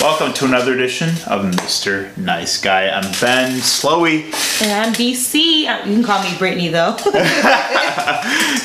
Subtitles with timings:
[0.00, 2.16] Welcome to another edition of Mr.
[2.16, 2.88] Nice Guy.
[2.88, 4.24] I'm Ben Slowey.
[4.60, 5.66] And I'm DC.
[5.66, 6.96] Uh, You can call me Brittany though.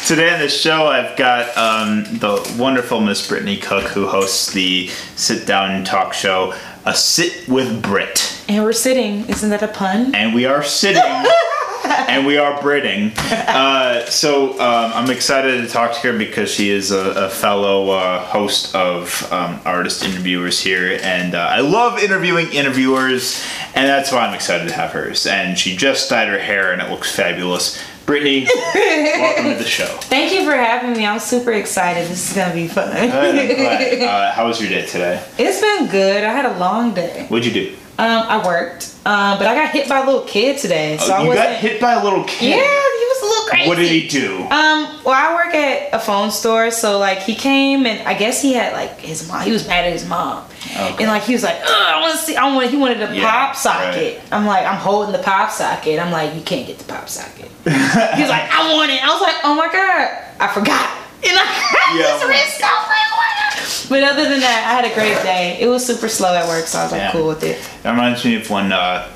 [0.07, 4.87] Today on the show, I've got um, the wonderful Miss Brittany Cook, who hosts the
[5.15, 6.55] sit down talk show,
[6.85, 8.26] A Sit with Brit.
[8.47, 9.27] And we're sitting.
[9.29, 10.13] Isn't that a pun?
[10.15, 11.01] And we are sitting.
[11.85, 13.11] and we are Britting.
[13.17, 17.89] Uh, so um, I'm excited to talk to her because she is a, a fellow
[17.89, 23.43] uh, host of um, artist interviewers here, and uh, I love interviewing interviewers,
[23.75, 25.25] and that's why I'm excited to have hers.
[25.25, 27.81] And she just dyed her hair, and it looks fabulous.
[28.05, 29.85] Brittany, welcome to the show.
[30.03, 31.05] Thank you for having me.
[31.05, 32.07] I'm super excited.
[32.07, 32.89] This is gonna be fun.
[32.95, 35.21] Good, Uh, how was your day today?
[35.37, 36.23] it's been good.
[36.23, 37.25] I had a long day.
[37.27, 37.75] What'd you do?
[37.99, 41.17] Um, I worked, um, but I got hit by a little kid today, so I
[41.17, 41.47] Oh, you wasn't.
[41.49, 42.49] got hit by a little kid.
[42.51, 43.69] Yeah, he was a little crazy.
[43.69, 44.35] What did he do?
[44.43, 48.39] Um, well, I work at a phone store, so like he came and I guess
[48.39, 49.41] he had like his mom.
[49.41, 50.45] He was mad at his mom,
[50.75, 50.95] Okay.
[50.99, 52.35] and like he was like, Ugh, I want to see.
[52.35, 52.69] I want.
[52.69, 54.21] He wanted a Yeah, pop socket.
[54.31, 55.99] I'm like, I'm holding the pop socket.
[55.99, 57.49] I'm like, you can't get the pop socket.
[57.63, 59.03] He's like, I want it.
[59.03, 60.87] I was like, oh my god, I forgot.
[61.23, 62.61] And I grabbed Yeah, his I'm wrist.
[62.63, 63.89] I was like, my god.
[63.89, 65.57] But other than that, I had a great day.
[65.59, 67.11] It was super slow at work, so I was like, Yeah.
[67.11, 67.57] cool with it.
[67.83, 69.09] That reminds me of when uh,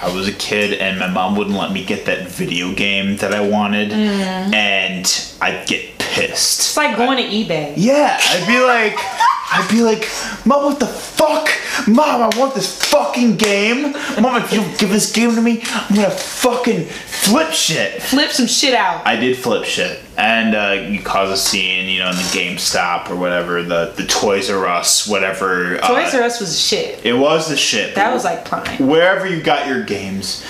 [0.00, 3.34] I was a kid and my mom wouldn't let me get that video game that
[3.34, 6.60] I wanted, and I'd get pissed.
[6.60, 7.74] It's like going to eBay.
[7.76, 8.96] Yeah, I'd be like,
[9.50, 10.08] I'd be like,
[10.44, 11.48] Mom, what the fuck?
[11.86, 13.92] Mom, I want this fucking game.
[14.20, 18.02] Mom, if you don't give this game to me, I'm gonna fucking flip shit.
[18.02, 19.06] Flip some shit out.
[19.06, 23.08] I did flip shit, and uh, you cause a scene, you know, in the GameStop
[23.10, 25.78] or whatever, the the Toys R Us, whatever.
[25.78, 27.04] Toys uh, R Us was shit.
[27.06, 27.94] It was the shit.
[27.94, 28.86] That was like prime.
[28.86, 30.44] wherever you got your games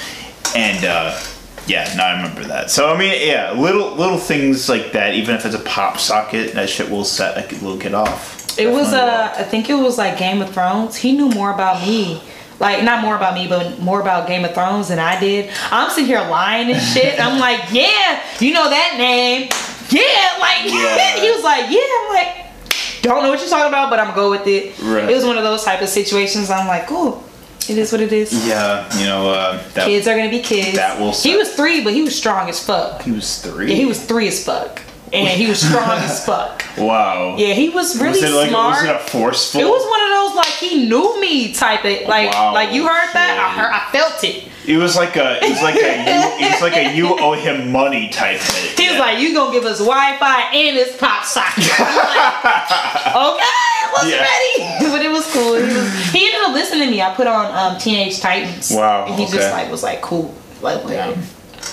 [0.57, 1.19] and uh
[1.67, 5.35] yeah no i remember that so i mean yeah little little things like that even
[5.35, 8.93] if it's a pop socket that shit will set a little kid off It was
[8.93, 10.97] uh I think it was like Game of Thrones.
[10.97, 12.21] He knew more about me.
[12.61, 15.51] Like not more about me, but more about Game of Thrones than I did.
[15.71, 17.21] I'm sitting here lying and shit.
[17.21, 19.49] I'm like, yeah, you know that name.
[19.91, 21.21] Yeah, like Yeah.
[21.21, 21.81] he was like, yeah.
[22.01, 24.77] I'm like, don't know what you're talking about, but I'm gonna go with it.
[24.83, 25.09] Right.
[25.09, 26.51] It was one of those type of situations.
[26.51, 27.23] I'm like, cool.
[27.69, 28.33] It is what it is.
[28.49, 30.75] yeah you know uh that Kids are gonna be kids.
[30.77, 33.03] That will He was three, but he was strong as fuck.
[33.03, 34.81] he was three Yeah, he was three as fuck,
[35.13, 36.65] and he was strong as fuck.
[36.77, 38.75] wow Yeah, he was really was it like smart.
[38.83, 42.09] was it a forceful It was one of those like he knew me type of
[42.09, 44.45] like Wow, like you heard that I heard I felt it.
[44.67, 47.33] it was like a it was like a you it was like a you owe
[47.33, 49.05] him money type thing He was Yeah.
[49.05, 53.55] like, "You gonna give us Wi-Fi and this pop socket?" Like, okay,
[53.93, 54.27] wasn't Yeah.
[54.29, 55.55] ready, but it was cool.
[55.55, 57.01] He, was, he ended up listening to me.
[57.01, 58.71] I put on um, Teenage Titans.
[58.73, 59.33] Wow, and he okay.
[59.37, 61.17] just like was like, "Cool." Like, whatever.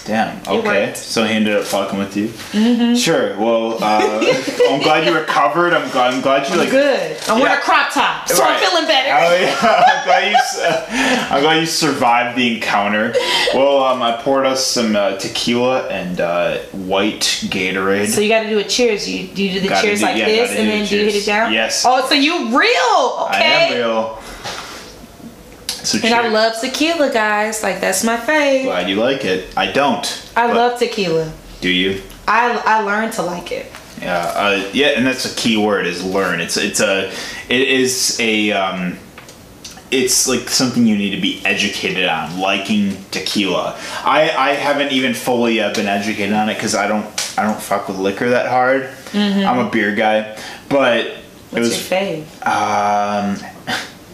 [0.06, 0.40] Damn.
[0.48, 0.94] Okay.
[0.96, 2.28] So he ended up fucking with you.
[2.28, 2.94] Mm-hmm.
[2.94, 3.36] Sure.
[3.40, 4.20] Well, uh,
[4.70, 5.74] I'm glad you recovered.
[5.74, 6.14] I'm glad.
[6.14, 6.70] I'm glad you like.
[6.70, 7.18] Good.
[7.28, 8.54] I'm wearing a crop top, so Right.
[8.56, 9.10] I'm feeling better.
[9.10, 9.58] Oh yeah,
[9.98, 10.36] I'm glad you.
[10.38, 13.16] s- I'm glad you survived the encounter.
[13.56, 18.08] Well, um, I poured us some uh, tequila and uh, white Gatorade.
[18.10, 19.10] So you got to do a cheers.
[19.10, 21.06] You do you do the Gotta cheers do- like yeah, this, and then do you
[21.06, 21.52] hit it down?
[21.52, 21.84] Yes.
[21.84, 23.26] Oh, so you real?
[23.26, 23.38] Okay.
[23.38, 24.22] I am real.
[25.94, 27.62] And I love tequila, guys.
[27.64, 28.64] Like that's my fave.
[28.64, 29.56] Glad you like it.
[29.58, 30.32] I don't.
[30.36, 31.32] I love tequila.
[31.62, 32.02] Do you?
[32.28, 33.72] I I learned to like it.
[34.02, 36.40] Yeah, uh, yeah, and that's a key word is learn.
[36.42, 37.10] It's it's a
[37.50, 38.98] it is a um,
[39.90, 42.40] it's like something you need to be educated on.
[42.40, 47.06] Liking tequila, I I haven't even fully uh, been educated on it because I don't
[47.38, 48.90] I don't fuck with liquor that hard.
[49.14, 51.18] I'm a beer guy, but it
[51.52, 52.26] What's was your fave?
[52.46, 53.52] um.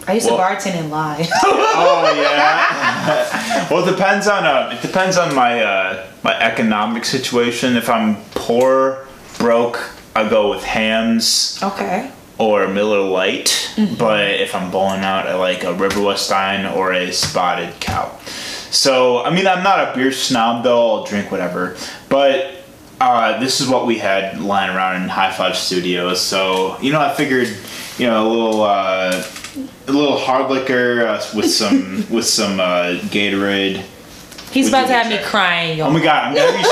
[0.06, 1.28] I used well- to bartend and lie.
[1.74, 3.68] Oh yeah.
[3.70, 7.76] well, it depends on uh, it depends on my uh, my economic situation.
[7.76, 9.06] If I'm poor,
[9.38, 9.80] broke,
[10.14, 11.58] I go with Hamm's.
[11.62, 12.10] okay.
[12.38, 17.10] or Miller Lite, but if I'm bowling out, I like a Riverwest Stein or a
[17.12, 18.18] Spotted Cow.
[18.70, 21.76] So, I mean, I'm not a beer snob though, I'll drink whatever.
[22.08, 22.62] But
[23.00, 26.20] uh, this is what we had lying around in High Five Studios.
[26.20, 27.48] So, you know, I figured,
[27.98, 28.62] you know, a little.
[28.62, 29.24] Uh,
[29.56, 33.84] a little hard liquor uh, with some with some uh, Gatorade.
[34.50, 35.88] He's about to have me crying, y'all.
[35.88, 36.64] Oh my god, I'm gonna be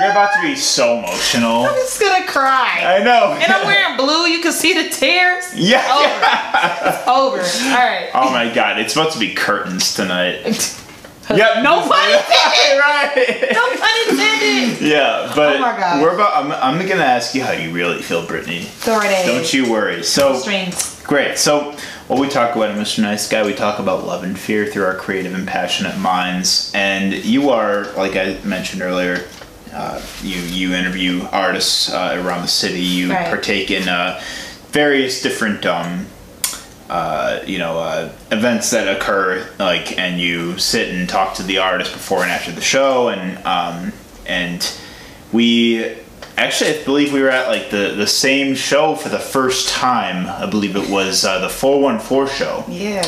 [0.00, 1.64] you're about to be so emotional.
[1.64, 2.98] I'm just gonna cry.
[2.98, 3.32] I know.
[3.38, 4.26] and I'm wearing blue.
[4.28, 5.44] You can see the tears.
[5.54, 7.04] yeah.
[7.06, 7.38] Over.
[7.40, 8.10] All right.
[8.14, 10.76] Oh my god, it's about to be curtains tonight.
[11.30, 11.62] Yep.
[11.62, 12.80] No pun intended.
[12.80, 13.46] right.
[13.52, 14.80] No pun intended.
[14.84, 16.02] Yeah, but Oh my God.
[16.02, 16.44] we're about.
[16.44, 16.50] I'm,
[16.80, 18.66] I'm gonna ask you how you really feel, Brittany.
[18.84, 19.26] Go right ahead.
[19.26, 20.02] Don't you worry.
[20.02, 21.00] So Strings.
[21.04, 21.38] great.
[21.38, 21.76] So
[22.10, 23.02] what we talk about in Mr.
[23.02, 26.72] Nice Guy, we talk about love and fear through our creative and passionate minds.
[26.74, 29.28] And you are, like I mentioned earlier,
[29.72, 32.80] uh, you you interview artists uh, around the city.
[32.80, 33.28] You Right.
[33.28, 34.20] partake in uh,
[34.72, 35.64] various different.
[35.64, 36.06] Um,
[36.88, 41.56] uh, you know, uh, events that occur, like, and you sit and talk to the
[41.58, 43.92] artist before and after the show, and um,
[44.26, 44.72] and
[45.30, 45.94] we
[46.44, 50.26] actually, I believe we were at like the the same show for the first time.
[50.26, 53.04] I believe it was uh, the four one four show, Yeah.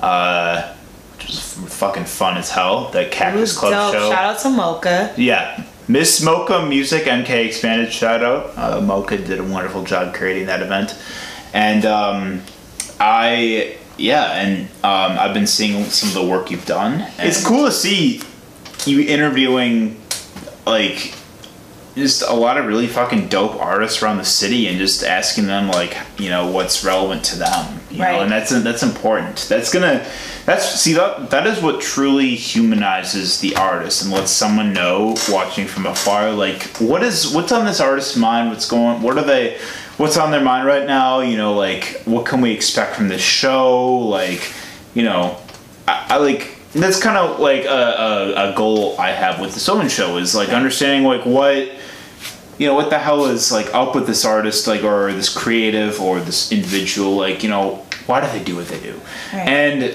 [0.00, 0.74] uh,
[1.16, 1.40] which was
[1.74, 2.90] fucking fun as hell.
[2.90, 3.92] The It Cactus was Club dope.
[3.94, 4.10] show.
[4.10, 5.14] Shout out to Mocha.
[5.16, 5.64] Yeah.
[5.90, 8.52] Miss Mocha Music, MK Expanded shout out.
[8.58, 10.94] Uh, Mocha did a wonderful job creating that event.
[11.54, 12.42] And um,
[13.00, 17.06] I, yeah, and um, I've been seeing some of the work you've done.
[17.18, 18.20] It's cool to see
[18.84, 19.98] you interviewing,
[20.66, 21.14] like,
[21.98, 25.68] just a lot of really fucking dope artists around the city and just asking them
[25.68, 28.12] like you know what's relevant to them you Right.
[28.12, 29.46] know and that's that's important.
[29.48, 30.06] That's gonna
[30.46, 35.66] that's see that that is what truly humanizes the artist and lets someone know watching
[35.66, 38.50] from afar like what is what's on this artist's mind?
[38.50, 39.58] What's going what are they
[39.96, 41.20] what's on their mind right now?
[41.20, 43.86] You know like what can we expect from this show?
[43.98, 44.52] Like
[44.94, 45.36] you know
[45.86, 49.60] i, I like that's kind of like a, a, a goal i have with the
[49.60, 51.70] Sylvan show is like understanding like what
[52.58, 56.00] you know what the hell is like up with this artist like or this creative
[56.00, 58.94] or this individual like you know why do they do what they do
[59.32, 59.48] Right.
[59.48, 59.94] and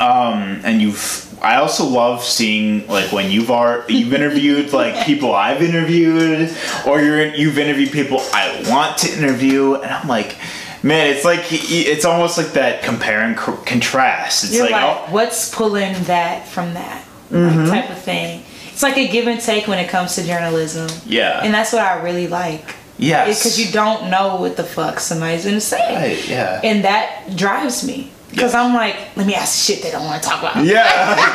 [0.00, 5.34] um and you've i also love seeing like when you've are you've interviewed like people
[5.34, 6.54] i've interviewed
[6.86, 10.36] or you're you've interviewed people i want to interview and i'm like
[10.82, 15.12] man it's like it's almost like that compare and contrast it's You're like, like, oh,
[15.12, 17.66] what's pulling that from that Mm-hmm.
[17.68, 18.42] like, type of thing.
[18.80, 20.88] It's like a give and take when it comes to journalism.
[21.04, 22.64] yeah And that's what I really like.
[22.96, 25.94] yes Because you don't know what the fuck somebody's gonna say.
[25.94, 28.10] right yeah And that drives me.
[28.30, 28.62] Because Yeah.
[28.62, 30.64] I'm like, let me ask shit they don't want to talk about.
[30.64, 30.84] yeah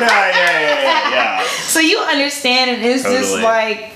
[0.00, 1.44] yeah yeah yeah, yeah.
[1.72, 3.92] So you understand, and it's just like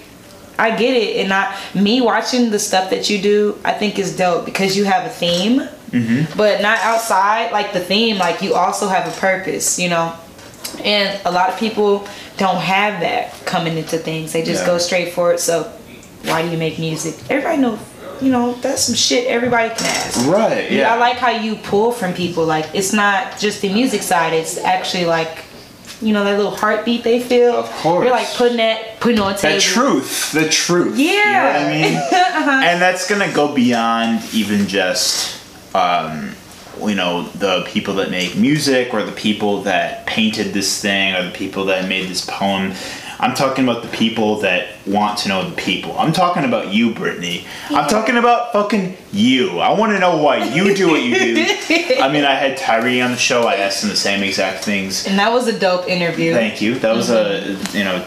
[0.56, 4.16] I get it, and I me watching the stuff that you do, I think is
[4.16, 6.36] dope because you have a theme, Mm-hmm.
[6.38, 8.16] but not outside like the theme.
[8.18, 10.14] Like you also have a purpose, you know.
[10.84, 12.06] And a lot of people
[12.40, 14.32] don't have that coming into things.
[14.32, 14.66] They just Yeah.
[14.72, 15.38] go straight for it.
[15.40, 15.70] So
[16.24, 17.14] why do you make music?
[17.28, 17.78] Everybody know,
[18.20, 20.26] you know, that's some shit everybody can ask.
[20.26, 22.44] right yeah I like how you pull from people.
[22.44, 24.32] Like it's not just the music side.
[24.32, 25.44] It's actually like,
[26.02, 27.52] you know, that little heartbeat they feel.
[27.56, 28.04] Of course.
[28.04, 31.12] You're like putting that, putting on the truth the truth Yeah.
[31.12, 31.94] you know what i mean
[32.40, 32.68] Uh-huh.
[32.68, 35.36] and that's gonna go beyond even just
[35.74, 36.34] um
[36.78, 41.24] you know the people that make music or the people that painted this thing or
[41.24, 42.72] the people that made this poem.
[43.18, 46.92] I'm talking about the people that want to know the people i'm talking about you
[46.94, 51.14] brittany i'm talking about fucking you i want to know why you do what you
[51.14, 51.46] do
[52.00, 55.06] i mean i had tyree on the show i asked him the same exact things
[55.06, 56.32] And that was a dope interview.
[56.32, 57.76] thank you that was a mm-hmm.
[57.76, 58.04] you know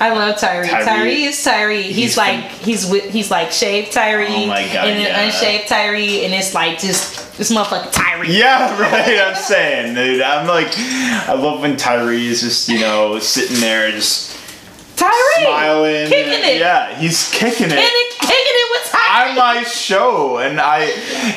[0.00, 0.68] I love Tyree.
[0.68, 1.82] Tyree- Tyree, is Tyree.
[1.82, 5.06] He's, He's like from- he's with he's like shaved Tyree Oh my God, and then
[5.06, 5.24] yeah.
[5.30, 8.36] unshaved Tyree and it's like just this motherfucker Tyree.
[8.36, 9.18] Yeah, right.
[9.20, 10.20] I'm saying, dude.
[10.20, 14.36] I'm like, I love when Tyree is just, you know, sitting there, just
[14.96, 16.08] Tyree smiling.
[16.08, 16.58] kicking it.
[16.60, 19.30] Yeah, he's kicking Kicking it it, kicking it with Tyree.
[19.30, 20.84] on my show, and I,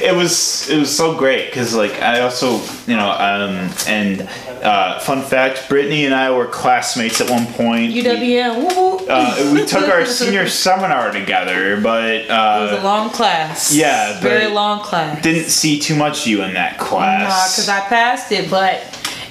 [0.04, 2.60] it was, it was so great because, like, I also,
[2.90, 4.22] you know, um, and
[4.64, 7.94] uh, fun fact, Brittany and I were classmates at one point.
[7.94, 8.76] UWM.
[8.76, 9.06] Woo.
[9.08, 13.74] uh, we took our senior seminar together, but It was a uh, long class.
[13.76, 15.22] yeah, very long class.
[15.24, 17.56] didn't see too much of you in that class.
[17.56, 18.82] cause I passed it, but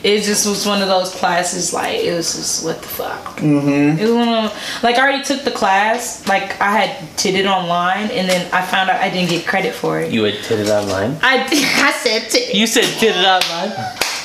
[0.04, 1.72] it just was one of those classes.
[1.72, 3.36] Like it was just what the fuck.
[3.38, 3.98] Mm-hmm.
[3.98, 6.28] It was one of like I already took the class.
[6.28, 9.74] Like I had did it online, and then I found out I didn't get credit
[9.74, 10.12] for it.
[10.12, 11.18] You had titted online?
[11.22, 11.48] I
[11.88, 13.72] I said to You said titted online?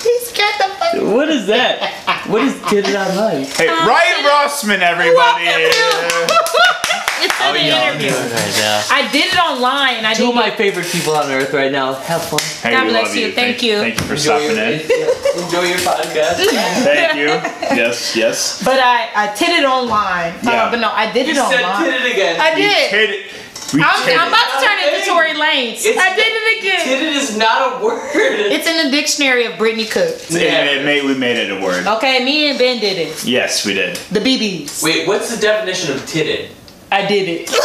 [0.04, 1.16] he scared the fuck.
[1.16, 2.26] What is that?
[2.28, 3.46] What is titted online?
[3.46, 5.48] Hey, Um, Ryan Rossman, everybody.
[7.22, 8.10] It's in Oh, the yeah, interview.
[8.12, 8.84] right now.
[8.92, 9.96] I did it online.
[9.98, 11.94] and I Two didn't of my favorite people on earth right now.
[11.94, 12.40] Have fun.
[12.62, 13.32] Hey, God bless love you.
[13.34, 13.78] Thank you.
[13.80, 14.80] Thank you for Enjoy stopping your, in.
[14.90, 16.36] yeah, enjoy your podcast.
[16.84, 17.28] Thank you.
[17.76, 18.64] Yes, yes.
[18.64, 20.34] But I I did it online.
[20.44, 20.66] Yeah.
[20.66, 21.92] Uh, but no, I did You it said online.
[21.92, 22.40] titted again.
[22.40, 22.92] I We did.
[22.92, 23.32] hit
[23.74, 25.06] We I'm, I'm about to turn into Hey.
[25.06, 25.86] Tory Lanez.
[25.86, 26.82] It's- I did it again.
[26.88, 28.10] Titted is not a word.
[28.16, 30.10] It's in the dictionary of Brittany Cook.
[30.32, 31.86] It- it made- we made it a word.
[31.86, 33.24] Okay, me and Ben did it.
[33.26, 33.96] Yes, we did.
[34.12, 34.82] The BBs.
[34.84, 36.50] Wait, what's the definition of titted?
[36.92, 37.50] I did it.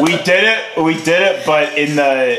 [0.00, 0.82] We did it.
[0.82, 2.38] We did it, but in the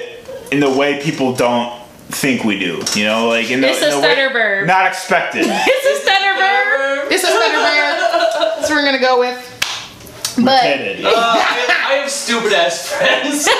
[0.51, 2.81] in the way people don't think we do.
[2.93, 4.67] You know, like in the, It's a the stutter way, verb.
[4.67, 5.45] Not expected.
[5.49, 7.11] It's a stutter verb.
[7.11, 8.55] It's a stutter verb.
[8.57, 9.37] That's what we're gonna go with.
[10.43, 11.05] But Did it.
[11.05, 13.47] Uh, I I have stupid ass friends.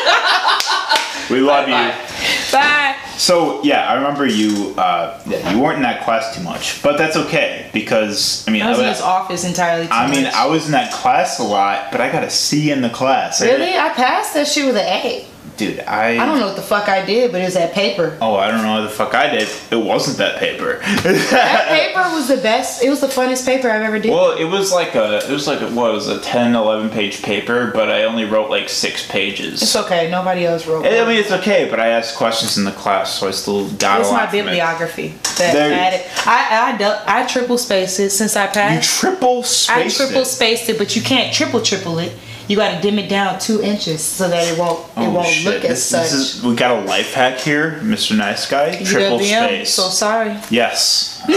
[1.29, 1.87] We love Bye-bye.
[1.87, 2.51] you.
[2.53, 2.95] Bye.
[3.17, 4.73] So yeah, I remember you.
[4.77, 8.61] Uh, yeah, you weren't in that class too much, but that's okay because I mean,
[8.61, 9.87] I was in his office entirely.
[9.87, 10.25] Too I mean.
[10.25, 13.41] I was in that class a lot, but I got a C in the class.
[13.41, 13.75] I- really.
[13.75, 15.25] I passed that shit with an A.
[15.57, 16.11] dude, I.
[16.21, 18.17] I don't know what the fuck I did, but it was that paper.
[18.21, 19.49] Oh, I don't know what the fuck I did.
[19.71, 20.79] It wasn't that paper.
[20.81, 22.83] That paper was the best.
[22.83, 24.11] It was the funnest paper I've ever did.
[24.11, 26.89] Well, it was like a, it was like a, what it was a 10, 11
[26.91, 29.61] page paper, but I only wrote like six pages.
[29.61, 30.09] it's okay.
[30.09, 30.85] Nobody else wrote.
[30.85, 33.69] Eh, I mean, it's okay, but I asked questions in the class, so I still
[33.71, 34.31] got it's my it.
[34.31, 36.01] bibliography that There- added.
[36.25, 38.75] I I, I triple spaced it since I passed.
[39.03, 40.25] You triple I spaced triple it.
[40.25, 42.13] spaced it, but you can't triple triple it.
[42.47, 45.27] You got to dim it down two inches so that it won't it Oh, won't
[45.27, 45.45] shit.
[45.45, 46.03] look as This- such.
[46.03, 48.15] this is- we got a life hack here, Mr.
[48.15, 48.81] Nice Guy.
[48.83, 49.73] Triple space.
[49.73, 50.35] So sorry.
[50.49, 51.21] yes.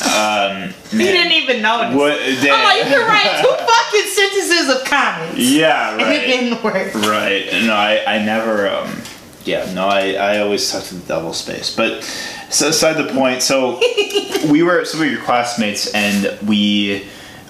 [0.00, 1.94] Uh, um, You didn't even notice.
[1.94, 2.12] What?
[2.12, 5.38] I'm like, you can write two fucking sentences of comments.
[5.38, 6.26] Yeah, And it right.
[6.26, 6.94] didn't work.
[6.94, 7.46] Right.
[7.64, 8.68] No, I, I never.
[8.68, 9.00] Um,
[9.44, 11.74] yeah, no, I, I always talk to the double space.
[11.74, 12.02] But
[12.50, 13.78] so aside the point, so
[14.50, 17.06] we were some of your classmates, and we,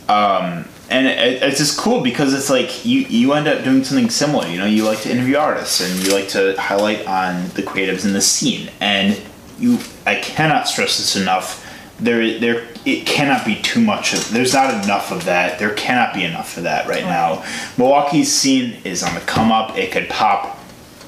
[0.09, 4.11] um, and it, it's just cool because it's like you you end up doing something
[4.11, 4.47] similar.
[4.47, 8.05] You know, you like to interview artists, and you like to highlight on the creatives
[8.05, 9.21] in the scene, and
[9.59, 9.79] you.
[10.07, 11.65] I cannot stress this enough.
[12.01, 14.31] There, there, it cannot be too much of.
[14.31, 15.59] There's not enough of that.
[15.59, 17.45] There cannot be enough of that right now.
[17.77, 19.77] Milwaukee's scene is on the come up.
[19.77, 20.59] It could pop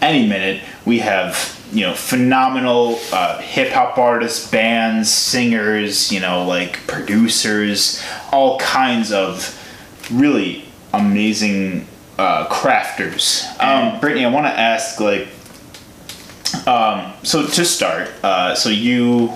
[0.03, 0.63] any minute.
[0.85, 8.05] We have you know phenomenal uh, hip hop artists, bands, singers, you know like producers,
[8.33, 9.57] all kinds of
[10.11, 11.87] really amazing
[12.19, 13.45] uh, crafters.
[13.61, 15.29] Um, Brittany, I want to ask like.
[16.67, 19.33] Um, so to start, uh, so you,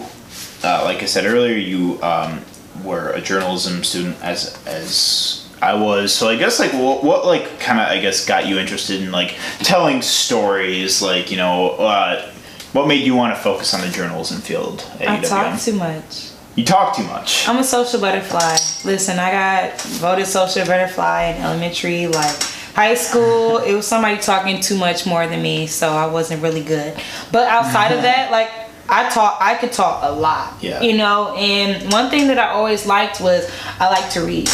[0.64, 2.44] uh, like I said earlier, you um,
[2.82, 6.12] were a journalism student as as I was.
[6.14, 9.12] So I guess like what, what like kind of I guess got you interested in
[9.12, 12.30] like telling stories, like you know, uh,
[12.72, 15.28] what made you want to focus on the journalism field at I UWM?
[15.28, 16.33] talk too much.
[16.56, 17.48] You talk too much.
[17.48, 18.56] I'm a social butterfly.
[18.84, 22.42] Listen, I got voted social butterfly in elementary, like
[22.74, 23.58] high school.
[23.58, 26.96] It was somebody talking too much more than me, so I wasn't really good.
[27.32, 28.50] But outside of that, like
[28.88, 30.62] I talk, I could talk a lot.
[30.62, 30.80] Yeah.
[30.80, 34.48] You know, and one thing that I always liked was I like to read.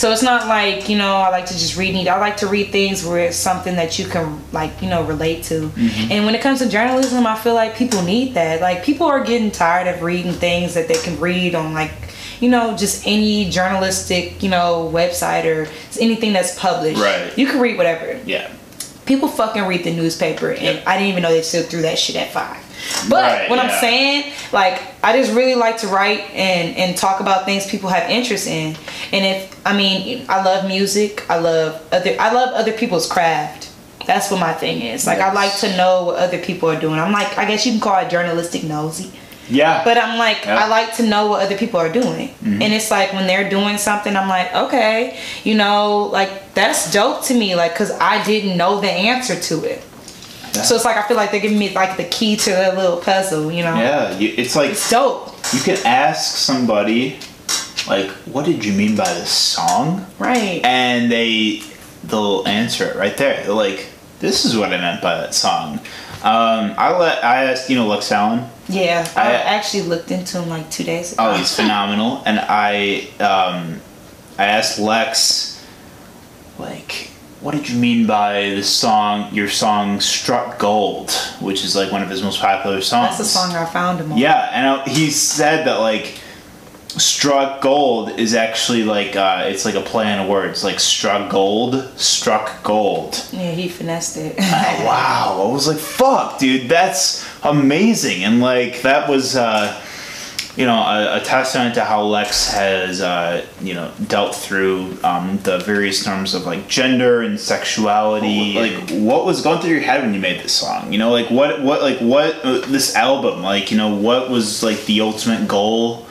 [0.00, 2.08] So it's not like you know I like to just read.
[2.08, 5.42] I like to read things where it's something that you can like you know relate
[5.50, 5.68] to.
[5.68, 6.10] Mm-hmm.
[6.10, 8.62] And when it comes to journalism, I feel like people need that.
[8.62, 11.92] Like people are getting tired of reading things that they can read on like
[12.40, 16.98] you know just any journalistic you know website or anything that's published.
[16.98, 17.36] Right.
[17.36, 18.18] You can read whatever.
[18.24, 18.50] yeah.
[19.04, 20.86] People fucking read the newspaper, and Yep.
[20.86, 22.56] I didn't even know they still threw that shit at five.
[23.08, 23.62] But Right, what yeah.
[23.62, 27.88] I'm saying, like, I just really like to write and and talk about things people
[27.88, 28.76] have interest in.
[29.12, 31.28] And if I mean, I love music.
[31.30, 32.16] I love other.
[32.18, 33.70] I love other people's craft.
[34.06, 35.06] That's what my thing is.
[35.06, 36.98] Like, I like to know what other people are doing.
[36.98, 39.12] I'm like, I guess you can call it journalistic nosy.
[39.50, 39.84] Yeah.
[39.84, 40.64] But I'm like, Yeah.
[40.64, 42.28] I like to know what other people are doing.
[42.28, 42.62] Mm-hmm.
[42.62, 47.24] And it's like when they're doing something, I'm like, okay, you know, like that's dope
[47.24, 49.82] to me, like, cause I didn't know the answer to it.
[50.54, 50.62] Yeah.
[50.62, 52.96] So it's like I feel like they're giving me like the key to the little
[52.98, 53.74] puzzle, you know?
[53.76, 54.18] yeah.
[54.18, 57.18] You, it's like It's dope, you can ask somebody,
[57.88, 60.06] like, what did you mean by this song?
[60.18, 60.60] right?
[60.64, 61.62] and they
[62.04, 63.42] they'll answer it right there.
[63.44, 63.86] They're like,
[64.20, 65.78] "This is what I meant by that song."
[66.22, 68.44] Um, I let I asked you know Lex Allen.
[68.68, 71.30] Yeah, I, I- actually looked into him like two days ago.
[71.30, 73.80] Oh, he's phenomenal, and I um,
[74.38, 75.64] I asked Lex
[76.58, 77.10] like,
[77.40, 79.34] "What did you mean by the song?
[79.34, 83.24] Your song struck gold, which is like one of his most popular songs." That's the
[83.24, 84.18] song I found him on.
[84.18, 86.20] Yeah, and uh, he said that like
[86.96, 91.88] struck gold is actually like uh, it's like a play on words, like struck gold,
[91.96, 93.24] struck gold.
[93.32, 94.34] Yeah, he finessed it.
[94.38, 94.42] Oh,
[94.86, 99.36] wow, I was like, fuck, dude, that's amazing, and like that was.
[99.36, 99.80] Uh,
[100.56, 105.38] you know, a, a testament to how Lex has, uh, you know, dealt through um,
[105.44, 108.54] the various norms of like gender and sexuality.
[108.54, 110.92] Like, what was going through your head when you made this song?
[110.92, 113.42] You know, like what, what, like what uh, this album?
[113.42, 116.06] Like, you know, what was like the ultimate goal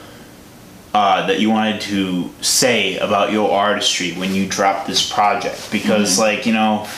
[0.94, 5.68] uh, that you wanted to say about your artistry when you dropped this project?
[5.70, 6.88] Because, like, you know,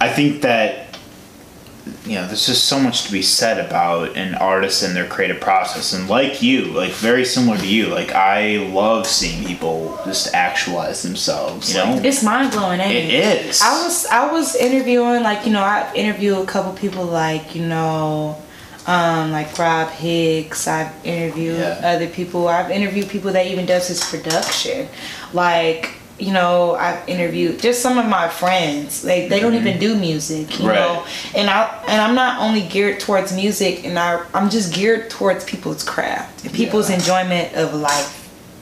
[0.00, 0.89] I think that
[2.04, 5.40] you know, there's just so much to be said about an artist and their creative
[5.40, 5.92] process.
[5.92, 11.02] And like you, like very similar to you, like I love seeing people just actualize
[11.02, 11.70] themselves.
[11.72, 13.46] You know, it's mind blowing, ain't it it?
[13.46, 13.60] is.
[13.62, 17.64] I was I was interviewing like you know I interviewed a couple people like you
[17.66, 18.36] know
[18.86, 20.66] um, like Rob Hicks.
[20.66, 21.80] I've interviewed Yeah.
[21.84, 22.48] other people.
[22.48, 24.88] I've interviewed people that even does his production.
[25.32, 29.02] Like you know, I've interviewed just some of my friends.
[29.02, 30.74] They they don't even do music, you Right.
[30.76, 31.04] know.
[31.34, 35.44] And I and I'm not only geared towards music, and I I'm just geared towards
[35.44, 36.96] people's craft and people's Yeah.
[36.96, 38.16] enjoyment of life.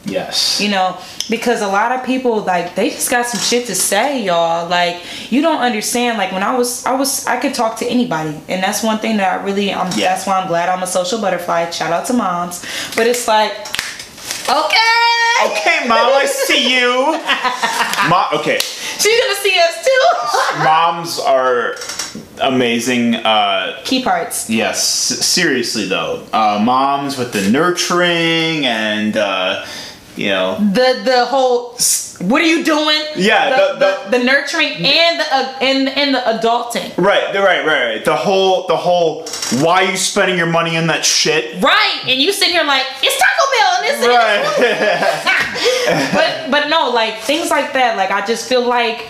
[0.05, 0.59] Yes.
[0.61, 0.97] You know,
[1.29, 4.67] because a lot of people like they just got some shit to say, y'all.
[4.69, 4.97] Like
[5.31, 6.17] you don't understand.
[6.17, 9.19] Like when I was, I was, I could talk to anybody, and that's one thing
[9.19, 10.09] that I really, um, Yeah.
[10.15, 11.69] that's why I'm glad I'm a social butterfly.
[11.71, 12.65] Shout out to moms,
[12.97, 13.53] but it's like,
[14.49, 17.13] okay, Okay, mom, I see you.
[18.11, 20.59] Mom, okay, she's gonna see us too.
[20.65, 21.77] moms are
[22.43, 23.15] amazing.
[23.17, 24.51] Uh, Key parts.
[24.51, 29.65] yes, seriously though, uh, moms with the nurturing and uh,
[30.19, 31.77] you know, The the whole.
[32.21, 33.01] What are you doing?
[33.15, 36.91] Yeah, the the- the, the nurturing and the uh, and and the adulting.
[36.99, 38.05] right, the- right, right, right.
[38.05, 39.25] The whole, the whole.
[39.63, 41.63] Why are you spending your money on that shit?
[41.63, 45.89] Right, and you sit here like it's Taco Bell and this Right.
[45.89, 46.13] and
[46.51, 47.97] but but no, like things like that.
[47.97, 49.07] Like I just feel like,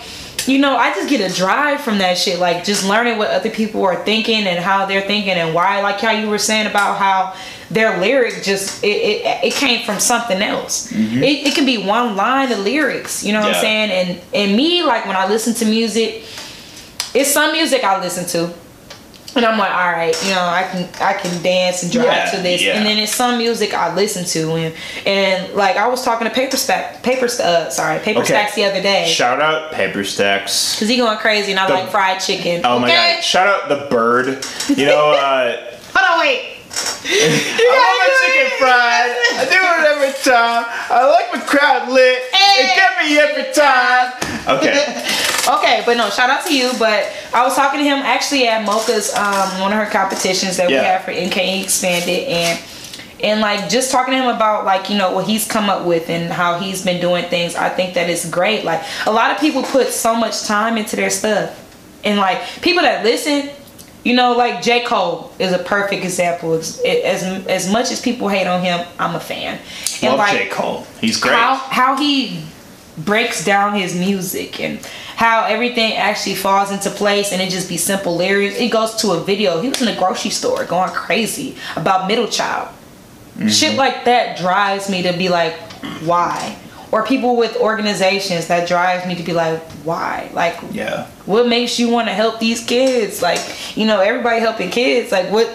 [0.49, 2.39] you know, I just get a drive from that shit.
[2.39, 5.81] Like just learning what other people are thinking and how they're thinking and why.
[5.81, 7.35] Like how you were saying about how
[7.69, 10.91] their lyric just it it, it came from something else.
[10.91, 11.23] Mm-hmm.
[11.23, 13.23] It, it can be one line of lyrics.
[13.23, 13.55] You know what Yeah.
[13.57, 13.91] I'm saying?
[13.91, 16.23] And and me like when I listen to music,
[17.13, 18.53] it's some music I listen to.
[19.35, 22.31] And I'm like, all right, you know, I can I can dance and drive Yeah,
[22.31, 22.73] to this, yeah.
[22.77, 26.33] and then it's some music I listen to, and and like I was talking to
[26.33, 28.27] Paper Stack, Paper uh, sorry, Paper Okay.
[28.29, 30.77] Stacks the other day, Shout out Paper Stacks.
[30.79, 32.61] cause he going crazy, and I The- like fried chicken.
[32.65, 33.23] Oh my god!
[33.23, 34.43] Shout out the bird.
[34.75, 36.55] You know, uh, Hold on, wait.
[37.03, 39.11] I want my chicken fried.
[39.39, 40.65] I do it every time.
[40.89, 42.23] I like my crowd lit.
[42.33, 42.63] Hey.
[42.63, 44.57] It get me every time.
[44.57, 45.05] Okay.
[45.49, 46.69] Okay, but no, shout out to you.
[46.77, 50.69] But I was talking to him actually at Mocha's um one of her competitions that
[50.69, 50.79] Yeah.
[50.81, 52.59] we have for MKE Expanded and
[53.23, 56.07] and like just talking to him about like you know what he's come up with
[56.07, 59.39] and how he's been doing things i think that is great like a lot of
[59.39, 61.49] people put so much time into their stuff
[62.05, 63.49] and like people that listen
[64.03, 68.27] you know like j cole is a perfect example as as, as much as people
[68.29, 69.59] hate on him i'm a fan
[70.01, 70.85] and Love like J Cole.
[71.01, 71.33] He's great.
[71.33, 72.43] how how he
[72.97, 74.79] breaks down his music and
[75.15, 78.57] how everything actually falls into place and it just be simple lyrics.
[78.57, 79.61] It goes to a video.
[79.61, 82.69] He was in the grocery store going crazy about middle child.
[83.47, 83.77] Shit mm-hmm.
[83.77, 85.53] like that drives me to be like,
[86.03, 86.57] why?
[86.91, 90.29] Or people with organizations that drives me to be like, why?
[90.33, 91.05] Like yeah.
[91.25, 93.39] what makes you want to help these kids like
[93.77, 95.47] you know everybody helping kids like what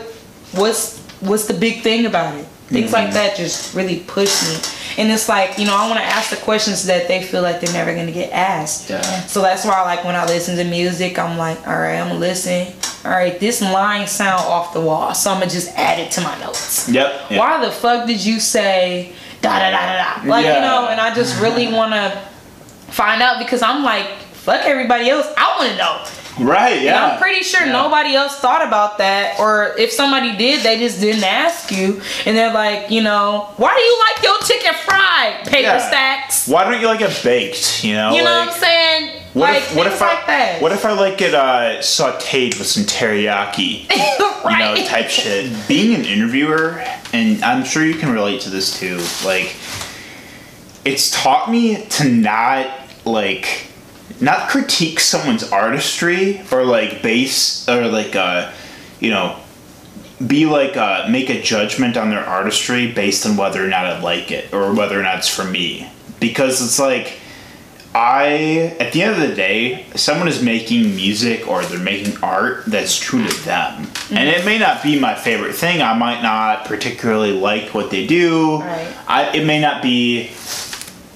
[0.53, 3.15] what's what's the big thing about it things like mm-hmm.
[3.15, 6.37] that just really push me and it's like you know i want to ask the
[6.37, 9.03] questions that they feel like they're never going to get asked Yeah.
[9.27, 12.19] so that's why like when i listen to music i'm like all right i'm gonna
[12.21, 12.73] listen
[13.05, 16.21] all right this line sound off the wall so i'm gonna just add it to
[16.23, 17.31] my notes Yep.
[17.31, 17.39] yeah.
[17.39, 19.13] why the fuck did you say
[19.49, 20.29] da da da da?
[20.29, 22.11] Like, you know, and I just really want to
[22.93, 25.27] find out because I'm like, fuck everybody else.
[25.37, 26.05] I want to know.
[26.41, 26.77] Right.
[26.79, 27.07] And Yeah.
[27.13, 27.73] I'm pretty sure Yeah.
[27.73, 29.39] nobody else thought about that.
[29.39, 32.01] Or if somebody did, they just didn't ask you.
[32.27, 35.79] And they're like, you know, why do you like your chicken fried, paper Yeah.
[35.89, 36.49] stacks?
[36.49, 37.85] Why don't you like it baked?
[37.85, 38.15] You know.
[38.15, 39.11] You know like, what I'm saying?
[39.35, 40.63] What like, if, what if I like that.
[40.63, 43.89] what if I like it uh, sautéed with some teriyaki?
[44.45, 44.77] right.
[44.77, 45.53] you know, type shit.
[45.67, 49.57] Being an interviewer, and I'm sure you can relate to this too, like,
[50.85, 52.71] it's taught me to not,
[53.05, 53.67] like,
[54.21, 58.53] not critique someone's artistry or, like, base, or, like, uh,
[59.01, 59.37] you know,
[60.25, 64.01] be like, uh, make a judgment on their artistry based on whether or not I
[64.01, 65.91] like it or whether or not it's for me.
[66.21, 67.19] Because it's like,
[67.95, 72.65] I at the end of the day, someone is making music or they're making art
[72.67, 73.87] that's true to them.
[74.11, 75.81] And it may not be my favorite thing.
[75.81, 78.59] I might not particularly like what they do.
[78.61, 78.97] Right.
[79.07, 80.31] I it may not be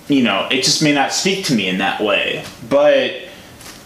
[0.08, 2.44] you know, it just may not speak to me in that way.
[2.68, 3.28] But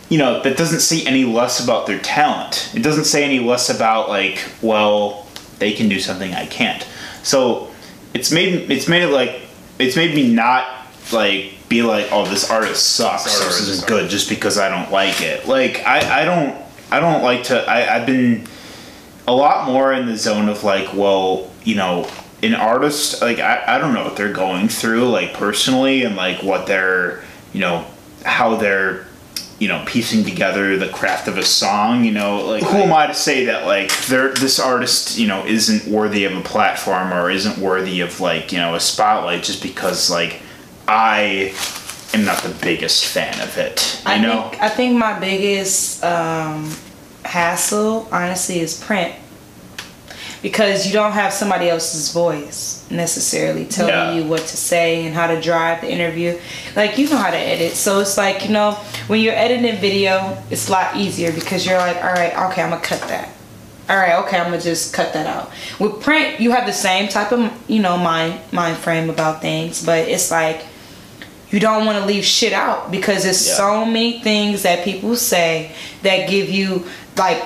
[0.09, 2.71] you know, that doesn't say any less about their talent.
[2.75, 5.27] It doesn't say any less about like, well,
[5.59, 6.87] they can do something I can't.
[7.23, 7.71] So
[8.13, 9.41] it's made it's made it like
[9.79, 10.67] it's made me not
[11.13, 13.41] like be like, oh, this artist sucks.
[13.41, 15.49] Or this isn't good just because I don't like it.
[15.49, 18.47] Like I, I don't I don't like to I, I've been
[19.27, 22.11] a lot more in the zone of like, well, you know,
[22.43, 26.43] an artist like I, I don't know what they're going through like personally and like
[26.43, 27.87] what they're you know
[28.25, 29.07] how they're
[29.61, 32.45] you know piecing together the craft of a song you know?
[32.45, 36.25] Like who am i to say that like they're this artist you know isn't worthy
[36.25, 40.43] of a platform or isn't worthy of like you know a spotlight just because like
[40.93, 41.53] i
[42.15, 46.05] am not the biggest fan of it you I know think I think my biggest
[46.05, 46.71] um,
[47.25, 49.15] hassle, honestly, is print.
[50.43, 54.13] because you don't have somebody else's voice necessarily telling Yeah.
[54.15, 56.37] you what to say and how to drive the interview.
[56.75, 58.73] Like you know how to edit, so it's like you know
[59.07, 62.71] when you're editing video, it's a lot easier because you're like, all right, okay, I'm
[62.71, 63.29] gonna cut that.
[63.89, 65.51] All right, okay, I'm gonna just cut that out.
[65.79, 69.85] With print, you have the same type of you know mind mind frame about things,
[69.85, 70.59] but it's like
[71.53, 73.55] you don't want to leave shit out because there's Yeah.
[73.55, 76.87] so many things that people say that give you
[77.17, 77.43] like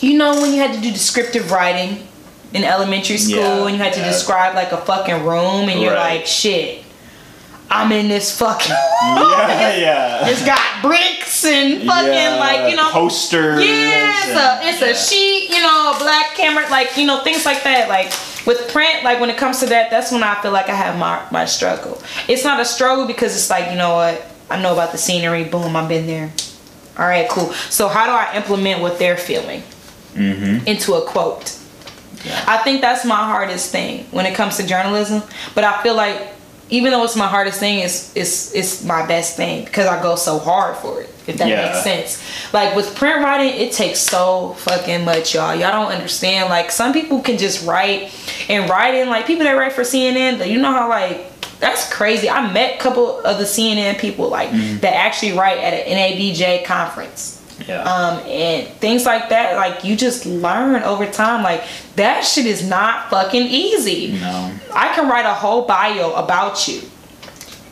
[0.00, 2.06] you know when you had to do descriptive writing
[2.54, 4.08] in elementary school Yeah, and you had to yeah.
[4.10, 6.18] describe like a fucking room and you're Right.
[6.20, 6.82] like shit
[7.70, 8.70] i'm in this fucking
[9.02, 10.26] Yeah, yeah.
[10.28, 13.62] it's got bricks and fucking Yeah, like you know posters.
[13.64, 17.22] yeah, it's a it's and- a sheet, you know, a black camera, like you know
[17.22, 17.88] things like that.
[17.88, 18.12] Like
[18.46, 20.98] with print, like when it comes to that, that's when I feel like I have
[20.98, 22.00] my my struggle.
[22.28, 25.44] It's not a struggle because it's like you know what I know about the scenery.
[25.44, 26.32] Boom, I've been there.
[26.98, 27.52] All right, cool.
[27.70, 29.62] So how do I implement what they're feeling
[30.14, 30.66] Mm-hmm.
[30.66, 31.56] into a quote?
[32.46, 35.22] I think that's my hardest thing when it comes to journalism.
[35.54, 36.34] But I feel like
[36.70, 40.16] even though it's my hardest thing, it's it's it's my best thing because I go
[40.16, 41.10] so hard for it.
[41.26, 41.66] If that Yeah.
[41.66, 42.22] makes sense.
[42.52, 45.54] Like with print writing, it takes so fucking much, y'all.
[45.54, 46.48] Y'all don't understand.
[46.48, 48.12] Like some people can just write
[48.48, 50.48] and write in like people that write for CNN.
[50.48, 51.26] You know how like
[51.58, 52.30] that's crazy.
[52.30, 54.78] I met a couple of the CNN people like mm-hmm.
[54.78, 57.82] that actually write at an NABJ conference Yeah.
[57.82, 59.56] um, and things like that.
[59.56, 61.42] Like you just learn over time.
[61.42, 61.62] Like
[61.96, 64.12] that shit is not fucking easy.
[64.18, 64.52] no.
[64.74, 66.80] I can write a whole bio about you,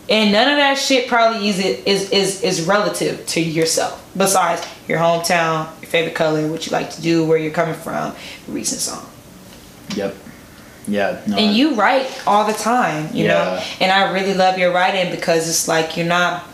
[0.09, 4.05] and none of that shit probably is is is is relative to yourself.
[4.17, 8.15] Besides your hometown, your favorite color, what you like to do, where you're coming from,
[8.47, 9.07] recent song.
[9.95, 10.15] Yep.
[10.87, 11.21] Yeah.
[11.27, 11.37] No.
[11.37, 13.35] And you write all the time, you know.
[13.59, 13.65] Yeah.
[13.81, 16.45] And I really love your writing because it's like you're not,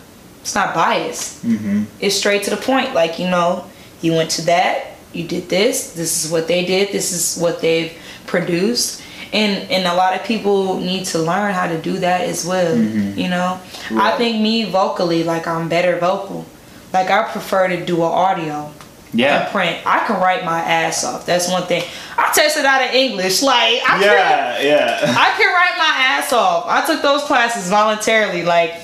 [0.44, 1.42] it's not biased.
[1.42, 1.84] Mm-hmm.
[2.00, 2.92] it's straight to the point.
[2.92, 3.64] Like, you know,
[4.02, 7.60] you went to that, you did this, this is what they did, this is what
[7.62, 7.92] they've
[8.26, 9.00] produced.
[9.32, 12.76] And and a lot of people need to learn how to do that as well.
[12.76, 13.58] You know?
[13.92, 16.44] I think me vocally, like I'm better vocal.
[16.92, 18.70] Like I prefer to do an audio
[19.10, 19.48] and Yeah.
[19.50, 19.78] print.
[19.86, 21.24] I can write my ass off.
[21.26, 21.82] That's one thing.
[22.18, 23.42] I tested out of English.
[23.42, 24.60] Like I can Yeah.
[24.60, 25.14] Yeah.
[25.18, 26.66] I can write my ass off.
[26.68, 28.44] I took those classes voluntarily.
[28.44, 28.74] Like,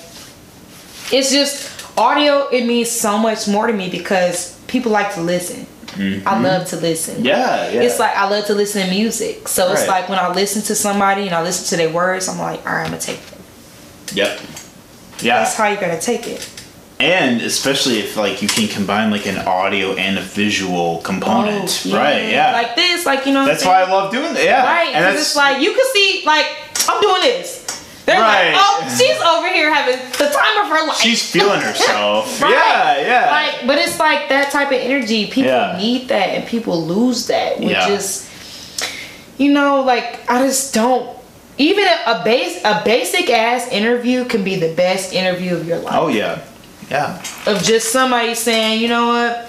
[1.13, 2.49] it's just audio.
[2.49, 5.67] It means so much more to me because people like to listen.
[6.27, 7.17] I love to listen.
[7.17, 7.27] Mm-hmm.
[7.27, 7.69] Yeah.
[7.71, 7.83] Yeah.
[7.83, 9.49] It's like I love to listen to music.
[9.49, 9.89] So it's Right.
[10.01, 12.73] like when I listen to somebody and I listen to their words, I'm like, all
[12.73, 14.15] right, I'm gonna take it.
[14.17, 14.41] Yep.
[15.21, 15.39] Yeah.
[15.41, 16.49] That's how you gotta take it.
[17.01, 21.95] And especially if like you can combine like an audio and a visual component, Oh,
[21.97, 22.31] right?
[22.31, 22.53] Yeah.
[22.53, 23.45] Like this, like you know.
[23.45, 23.83] that's why?
[23.83, 24.45] I love doing that.
[24.45, 24.65] Yeah.
[24.65, 26.47] Right, And it's like you can see, like
[26.89, 27.60] I'm doing this.
[28.11, 28.53] They're Right.
[28.53, 30.99] like, oh, she's over here having the time of her life.
[30.99, 32.41] she's feeling herself.
[32.43, 32.51] Right.
[32.51, 33.01] Yeah.
[33.07, 33.31] Yeah.
[33.31, 35.27] Like, but it's like that type of energy.
[35.27, 35.77] People Yeah.
[35.79, 37.61] need that, and people lose that.
[37.61, 37.89] Which Yeah.
[37.91, 38.29] is,
[39.39, 41.09] you know, like I just don't.
[41.59, 45.79] Even a, a base, a basic ass interview can be the best interview of your
[45.79, 45.95] life.
[45.97, 46.39] oh yeah.
[46.91, 47.23] Yeah.
[47.47, 49.47] Of just somebody saying, you know what.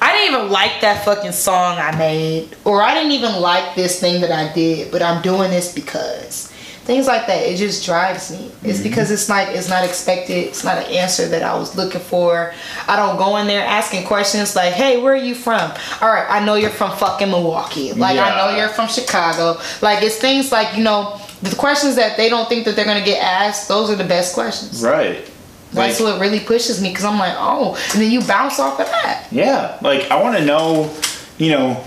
[0.00, 4.00] I didn't even like that fucking song I made, or I didn't even like this
[4.00, 6.51] thing that I did, but I'm doing this because
[6.84, 7.42] things like that.
[7.42, 8.50] It just drives me.
[8.62, 8.88] It's mm-hmm.
[8.88, 10.36] because it's like it's not expected.
[10.36, 12.52] It's not an answer that I was looking for.
[12.88, 16.26] I don't go in there asking questions like, "Hey, where are you from?" All right,
[16.28, 17.92] I know you're from fucking Milwaukee.
[17.92, 19.60] Like I know you're from Chicago.
[19.80, 23.04] Like it's things like you know the questions that they don't think that they're gonna
[23.04, 23.68] get asked.
[23.68, 24.82] Those are the best questions.
[24.82, 25.28] Right.
[25.72, 28.78] That's Like- what really pushes me because I'm like, oh, and then you bounce off
[28.78, 29.26] of that.
[29.30, 30.94] Yeah, like I want to know,
[31.38, 31.82] you know,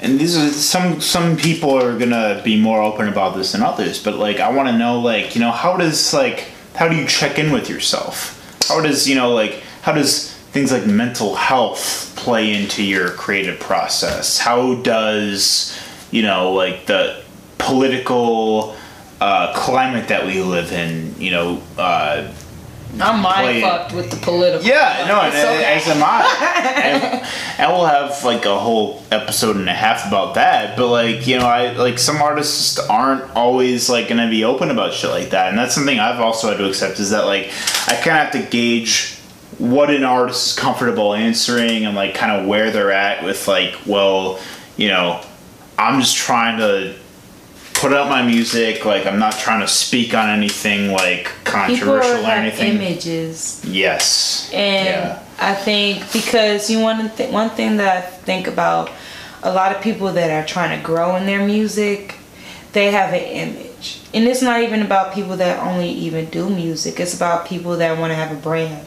[0.00, 4.02] and these are some some people are gonna be more open about this than others,
[4.02, 7.06] but like I want to know, like you know, how does like how do you
[7.06, 8.34] check in with yourself?
[8.68, 13.58] How does you know like how does things like mental health play into your creative
[13.58, 14.38] process?
[14.38, 15.78] How does
[16.10, 17.22] you know like the
[17.58, 18.76] political
[19.20, 22.32] uh, climate that we live in, you know, uh,
[23.00, 24.66] I'm mind fucked with the political.
[24.66, 25.76] Yeah, no, and, okay.
[25.76, 26.82] as am I.
[26.84, 27.26] and,
[27.58, 30.76] and we'll have like a whole episode and a half about that.
[30.76, 34.70] But like, you know, I like some artists just aren't always like gonna be open
[34.70, 37.50] about shit like that, and that's something I've also had to accept is that like
[37.86, 39.18] I kind of have to gauge
[39.58, 43.74] what an artist is comfortable answering and like kind of where they're at with like,
[43.86, 44.40] well,
[44.76, 45.20] you know,
[45.76, 46.97] I'm just trying to
[47.78, 48.84] put out my music.
[48.84, 52.74] Like, I'm not trying to speak on anything like People controversial or have anything.
[52.76, 54.50] images, Yes.
[54.52, 55.18] and Yeah.
[55.40, 58.90] I think because you want to th- one thing that I think about
[59.44, 62.16] a lot of people that are trying to grow in their music,
[62.72, 66.98] they have an image, and it's not even about people that only even do music.
[66.98, 68.86] It's about people that want to have a brand.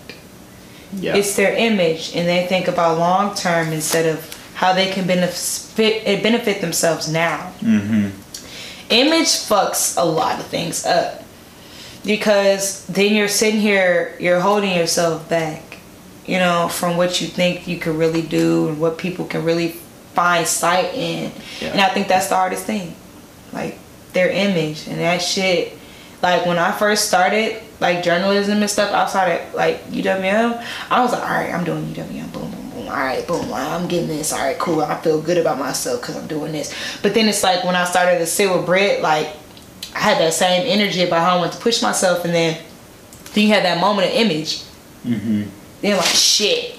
[0.99, 1.15] Yeah.
[1.15, 4.19] It's their image, and they think about long term instead of
[4.55, 7.53] how they can benefit benefit themselves now.
[7.63, 8.09] Mm-hmm.
[8.91, 11.23] Image fucks a lot of things up
[12.03, 15.77] because then you're sitting here, you're holding yourself back,
[16.25, 19.69] you know, from what you think you can really do and what people can really
[20.13, 21.31] find sight in.
[21.61, 21.69] Yeah.
[21.69, 22.93] And I think that's the hardest thing,
[23.53, 23.77] like
[24.13, 25.77] their image and that shit.
[26.21, 31.13] Like when I first started like journalism and stuff outside of like UWM, I was
[31.13, 32.51] like, all right, I'm doing UWM, boom,
[32.81, 32.91] boom.
[32.91, 34.31] All right, boom, I'm getting this.
[34.33, 34.81] All right, cool.
[34.81, 36.73] I feel good about myself because I'm doing this.
[37.01, 39.27] But then it's like when I started to sit with Britt, like
[39.95, 42.61] I had that same energy about how I wanted to push myself, and then
[43.33, 44.63] then you had that moment of image.
[45.05, 45.43] Mm-hmm.
[45.81, 46.77] Then like shit.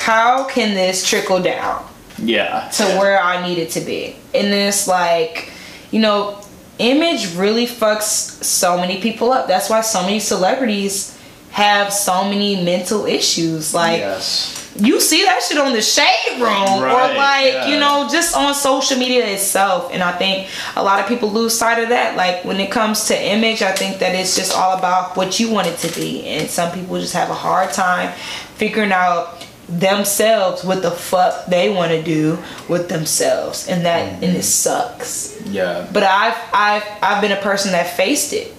[0.00, 1.86] How can this trickle down?
[2.18, 2.68] Yeah.
[2.74, 4.16] to where I need it to be.
[4.34, 5.50] And it's like,
[5.90, 6.42] you know,
[6.78, 9.48] image really fucks so many people up.
[9.48, 11.18] That's why so many celebrities
[11.50, 13.74] have so many mental issues.
[13.74, 14.72] Like yes.
[14.78, 17.66] you see that shit on the shade room or like, yeah.
[17.68, 19.90] you know, just on social media itself.
[19.92, 22.16] And I think a lot of people lose sight of that.
[22.16, 25.50] Like when it comes to image, I think that it's just all about what you
[25.50, 26.24] want it to be.
[26.26, 28.12] And some people just have a hard time
[28.54, 32.36] figuring out themselves what the fuck they want to do
[32.68, 34.24] with themselves and that mm-hmm.
[34.24, 35.86] and it sucks Yeah.
[35.92, 38.52] but i've i've i've been a person that faced it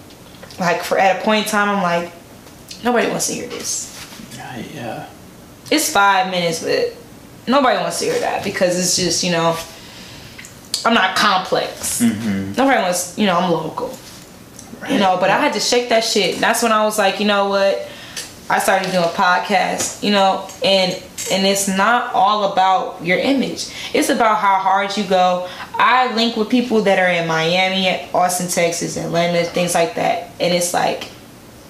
[0.57, 2.13] like for at a point in time i'm like
[2.83, 3.87] nobody wants to hear this.
[4.35, 4.57] Yeah.
[4.73, 5.09] Yeah.
[5.69, 6.93] it's five minutes but
[7.47, 9.57] nobody wants to hear that because it's just you know
[10.85, 12.01] i'm not complex.
[12.01, 12.53] Mm-hmm.
[12.57, 13.97] nobody wants you know i'm local.
[14.89, 16.39] You know but i had to shake that shit.
[16.39, 17.87] That's when i was like you know what?
[18.49, 20.91] I started doing podcasts you know and
[21.31, 23.67] and it's not all about your image.
[23.93, 25.47] It's about how hard you go.
[25.75, 30.31] I link with people that are in miami austin texas atlanta things like that.
[30.39, 31.09] And it's like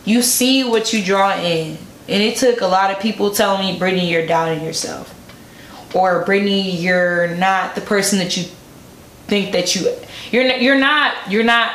[0.05, 1.77] you see what you draw in.
[2.07, 5.17] And it took a lot of people telling me brittany you're doubting yourself.
[5.95, 8.43] Or brittany you're not the person that you
[9.27, 9.93] think that you
[10.31, 11.71] you're you're not you're not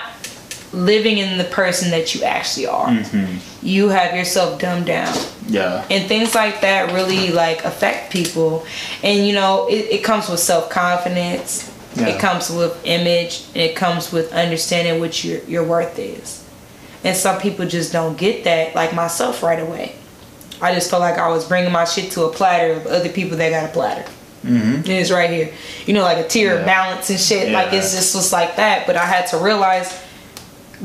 [0.72, 2.88] living in the person that you actually are.
[2.88, 3.66] Mm-hmm.
[3.66, 5.16] you have yourself dumbed down.
[5.48, 5.86] Yeah.
[5.90, 8.66] and things like that really like affect people.
[9.02, 11.72] And you know it, it comes with self-confidence.
[11.94, 12.08] Yeah.
[12.08, 13.44] it comes with image.
[13.48, 16.45] And it comes with understanding what your your worth is
[17.06, 19.94] and some people just don't get that like myself right away.
[20.60, 23.36] I just felt like i was bringing my shit to a platter of other people
[23.38, 24.10] that got a platter.
[24.44, 24.74] Mm-hmm.
[24.76, 25.52] and it's right here.
[25.86, 26.60] You know like a tier Yeah.
[26.60, 27.52] of balance and shit.
[27.52, 28.86] Like it's just was like that.
[28.86, 29.88] But i had to realize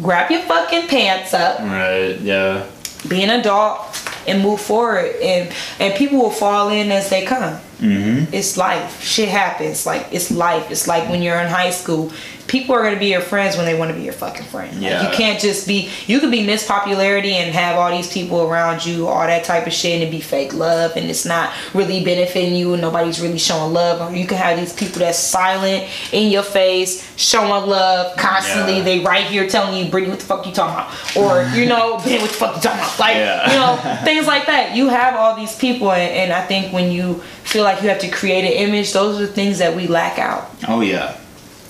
[0.01, 1.59] grab your fucking pants up.
[1.59, 2.17] Right.
[2.21, 2.65] Yeah.
[3.07, 3.79] be an adult
[4.27, 5.15] and move forward.
[5.21, 7.59] And and people will fall in as they come.
[7.79, 8.33] Mm-hmm.
[8.33, 9.01] it's life.
[9.03, 9.85] Shit happens.
[9.85, 10.69] Like it's life.
[10.71, 12.11] It's like when you're in high school
[12.51, 14.81] people are going to be your friends when they want to be your fucking friend
[14.81, 18.41] Like, you can't just be you can be miss popularity and have all these people
[18.41, 21.53] around you all that type of shit and it be fake love and it's not
[21.73, 25.17] really benefiting you and nobody's really showing love or you can have these people that's
[25.17, 28.83] silent in your face showing love constantly Yeah.
[28.83, 31.97] they right here telling you Brittany what the fuck you talking about or you know
[32.05, 33.49] Ben what the fuck you talking about like Yeah.
[33.51, 34.75] you know things like that.
[34.75, 37.99] You have all these people, and, and I think when you feel like you have
[37.99, 41.15] to create an image, those are the things that we lack out, Oh yeah.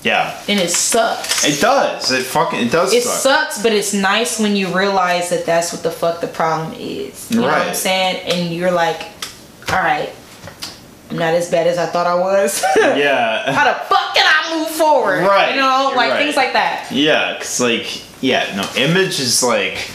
[0.02, 0.36] Yeah.
[0.48, 1.44] and it sucks.
[1.46, 2.10] It does.
[2.10, 2.60] It fucking.
[2.66, 2.92] It does.
[2.92, 3.20] It suck.
[3.20, 7.30] sucks, but it's nice when you realize that that's what the fuck the problem is.
[7.30, 8.16] You know what I'm saying?
[8.26, 9.00] And you're like,
[9.70, 10.10] all right,
[11.10, 12.64] I'm not as bad as I thought I was.
[12.76, 13.52] Yeah.
[13.52, 15.22] How the fuck can I move forward?
[15.22, 16.18] Right, You know, like right.
[16.18, 16.88] things like that.
[16.90, 19.88] Yeah, cause like yeah, no, image is like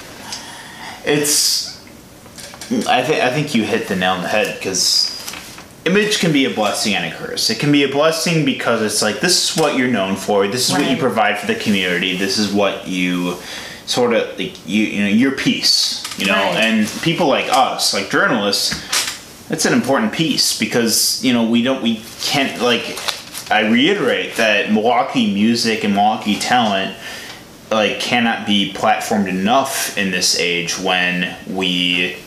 [1.06, 1.67] it's.
[2.88, 5.17] I think I think you hit the nail on the head because
[5.88, 7.50] image can be a blessing and a curse.
[7.50, 10.47] It can be a blessing because it's like this is what you're known for.
[10.47, 12.15] This is what you provide for the community.
[12.17, 13.38] This is what you
[13.86, 16.04] sort of like you you know your piece.
[16.19, 16.58] You know, Right.
[16.63, 18.73] and people like us, like journalists,
[19.52, 23.00] it's an important piece because you know we don't we can't like
[23.50, 26.97] I reiterate that Milwaukee music and Milwaukee talent
[27.71, 32.17] like cannot be platformed enough in this age when we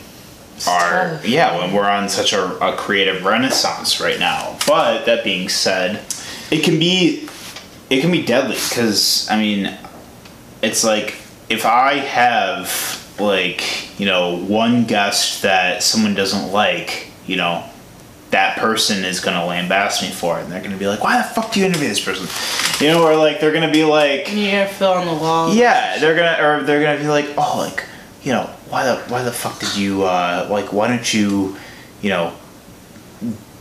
[0.67, 1.27] are tough.
[1.27, 6.03] yeah when we're on such a, a creative renaissance right now but that being said
[6.51, 7.27] it can be
[7.89, 9.75] it can be deadly because i mean
[10.61, 11.15] it's like
[11.49, 17.63] if i have like you know one guest that someone doesn't like you know
[18.31, 21.23] that person is gonna lambast me for it and they're gonna be like why the
[21.23, 22.25] fuck do you interview this person
[22.79, 25.53] you know or like they're gonna be like You're fill on the wall.
[25.53, 27.85] yeah, they're gonna or they're gonna be like, oh, like,
[28.23, 31.57] you know, why the why the fuck did you uh like why don't you,
[32.01, 32.33] you know,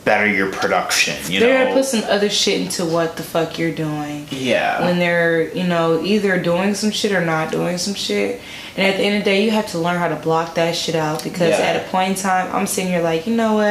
[0.05, 1.15] better your production.
[1.31, 4.27] You They're gonna put some other shit into what the fuck you're doing.
[4.31, 4.85] yeah.
[4.85, 8.41] When they're, you know, either doing some shit or not doing some shit.
[8.77, 10.77] And at the end of the day, you have to learn how to block that
[10.77, 11.67] shit out because Yeah.
[11.67, 13.65] at a point in time, I'm sitting here like, you know what?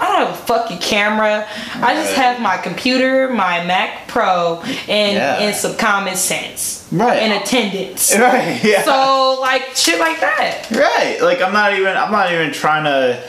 [0.00, 1.46] I don't have a fucking camera.
[1.82, 5.38] I just have my computer, my Mac Pro, and Yeah.
[5.38, 6.84] and some common sense.
[6.90, 7.18] Right.
[7.18, 8.14] And attendance.
[8.18, 8.58] right.
[8.64, 8.82] Yeah.
[8.84, 10.70] So like shit like that.
[10.70, 11.18] Right.
[11.20, 13.20] Like I'm not even I'm not even trying to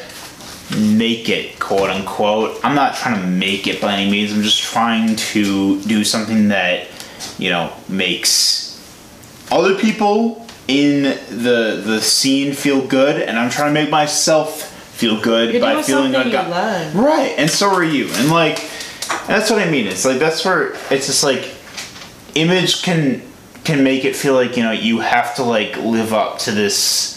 [0.78, 2.60] make it quote unquote.
[2.64, 4.32] I'm not trying to make it by any means.
[4.32, 6.88] I'm just trying to do something that,
[7.38, 8.80] you know, makes
[9.52, 14.62] other people in the the scene feel good and I'm trying to make myself
[14.94, 16.96] feel good You're by feeling like love.
[16.96, 17.34] Right.
[17.38, 18.08] And so are you.
[18.14, 18.70] And like
[19.26, 19.88] that's what I mean.
[19.88, 21.50] It's like that's where it's just like
[22.36, 23.24] image can
[23.64, 27.16] can make it feel like you know you have to like live up to this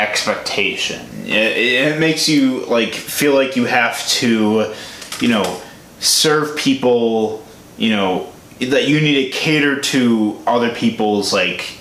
[0.00, 4.74] expectation it, it makes you like feel like you have to
[5.20, 5.62] you know
[6.00, 11.78] serve people you know that you need to cater to other people's like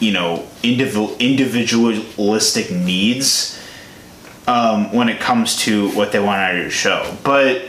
[0.00, 3.58] you know individual individualistic needs
[4.46, 7.62] um, when it comes to what they want out of your show but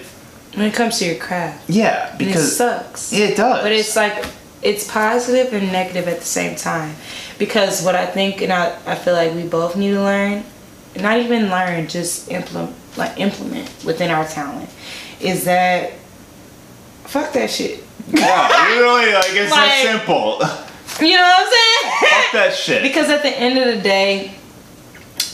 [0.53, 1.69] When it comes to your craft.
[1.69, 3.13] yeah because it sucks.
[3.13, 4.25] it does But it's like
[4.61, 6.95] it's positive and negative at the same time.
[7.37, 10.43] Because what I think and I, I feel like we both need to learn,
[10.99, 14.67] not even learn, just implement like implement within our talent,
[15.21, 15.93] is that
[17.05, 17.83] fuck that shit.
[18.11, 20.41] yeah really like it's Like- that simple
[20.99, 21.93] You know what I'm saying?
[21.99, 24.31] fuck that shit Because at the end of the day,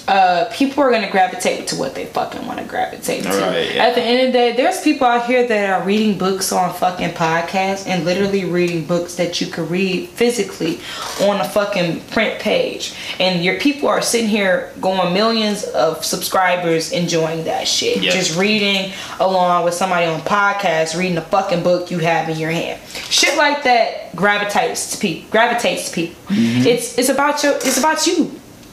[0.07, 3.29] uh, people are gonna gravitate to what they fucking want to gravitate to.
[3.29, 3.85] Right, yeah.
[3.85, 6.73] At the end of the day, there's people out here that are reading books on
[6.73, 10.79] fucking podcasts and literally reading books that you could read physically
[11.21, 12.95] on a fucking print page.
[13.19, 18.03] And your people are sitting here going millions of subscribers enjoying that shit.
[18.03, 18.13] Yep.
[18.13, 22.51] Just reading along with somebody on podcast, reading the fucking book you have in your
[22.51, 22.81] hand.
[23.09, 25.31] Shit like that gravitates to people.
[25.31, 26.15] Gravitates to people.
[26.27, 26.67] Mm-hmm.
[26.67, 28.31] It's it's about your it's about you.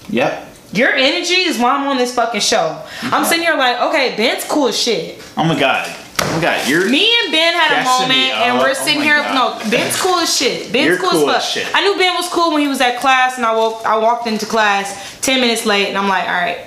[0.08, 2.80] yep Your energy is why I'm on this fucking show.
[3.02, 5.20] I'm sitting here like, okay, Ben's cool as shit.
[5.37, 5.87] oh my god
[6.22, 8.74] oh my god you're Me and Ben had a Gassing me moment, and we're Oh
[8.74, 9.18] sitting my here.
[9.22, 9.62] God.
[9.64, 10.70] No, Ben's cool as shit.
[10.72, 11.64] Ben's You're cool, cool as as fuck.
[11.66, 11.74] shit.
[11.74, 13.85] I knew Ben was cool when he was at class, and I woke.
[13.87, 16.59] I walked into class ten minutes late, and I'm like, all right,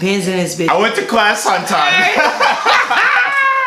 [0.00, 0.68] Ben's in his bitch.
[0.68, 1.92] I went to class on time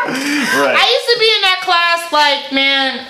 [0.09, 0.75] right.
[0.77, 3.07] I used to be in that class, like, man.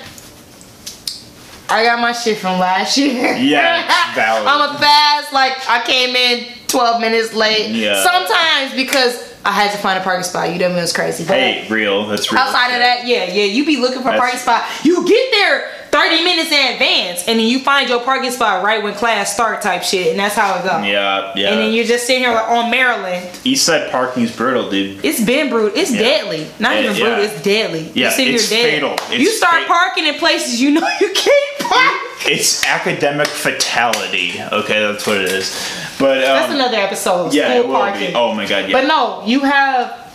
[1.69, 3.35] I got my shit from last year.
[3.35, 4.47] Yeah, valid.
[4.47, 7.71] I'm a fast, like, I came in 12 minutes late.
[7.71, 8.03] Yeah.
[8.03, 10.51] Sometimes because I had to find a parking spot.
[10.51, 11.25] You know, it was crazy.
[11.25, 14.17] But hey real that's real outside of that, yeah, yeah, you be looking for a
[14.17, 14.65] parking spot.
[14.83, 18.81] You get there 30 minutes in advance, and then you find your parking spot right
[18.83, 20.85] when class start type shit, and that's how it goes.
[20.85, 23.27] yeah yeah And then you're just sitting here like on Maryland.
[23.43, 25.71] east side parking is brutal dude It's been brutal.
[25.77, 25.99] It's Yeah.
[25.99, 26.47] deadly.
[26.59, 27.03] Not Yeah, even yeah.
[27.05, 27.23] brutal.
[27.25, 27.91] It's deadly.
[27.95, 28.73] Yeah, you sitting it's here dead.
[28.73, 28.93] fatal.
[29.11, 31.93] It's you start fa- parking in places you know you can't park.
[32.25, 35.47] it's academic fatality okay that's what it is
[35.99, 37.33] but um, That's another episode.
[37.33, 38.07] yeah School it will parking.
[38.11, 40.05] be oh my god yeah But no, you have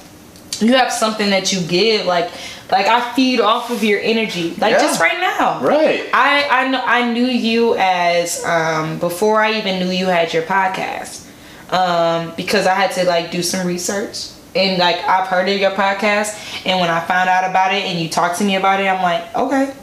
[0.61, 2.07] you have something that you give.
[2.07, 2.31] Like
[2.71, 4.55] like I feed off of your energy.
[4.59, 4.79] Like Yeah.
[4.81, 5.61] just right now.
[5.63, 10.33] right I I know I knew you as um before I even knew you had
[10.33, 11.27] your podcast.
[11.73, 15.73] Um because I had to like do some research and like I've heard of your
[15.73, 18.87] podcast and when I found out about it and you talked to me about it
[18.87, 19.75] I'm like, okay.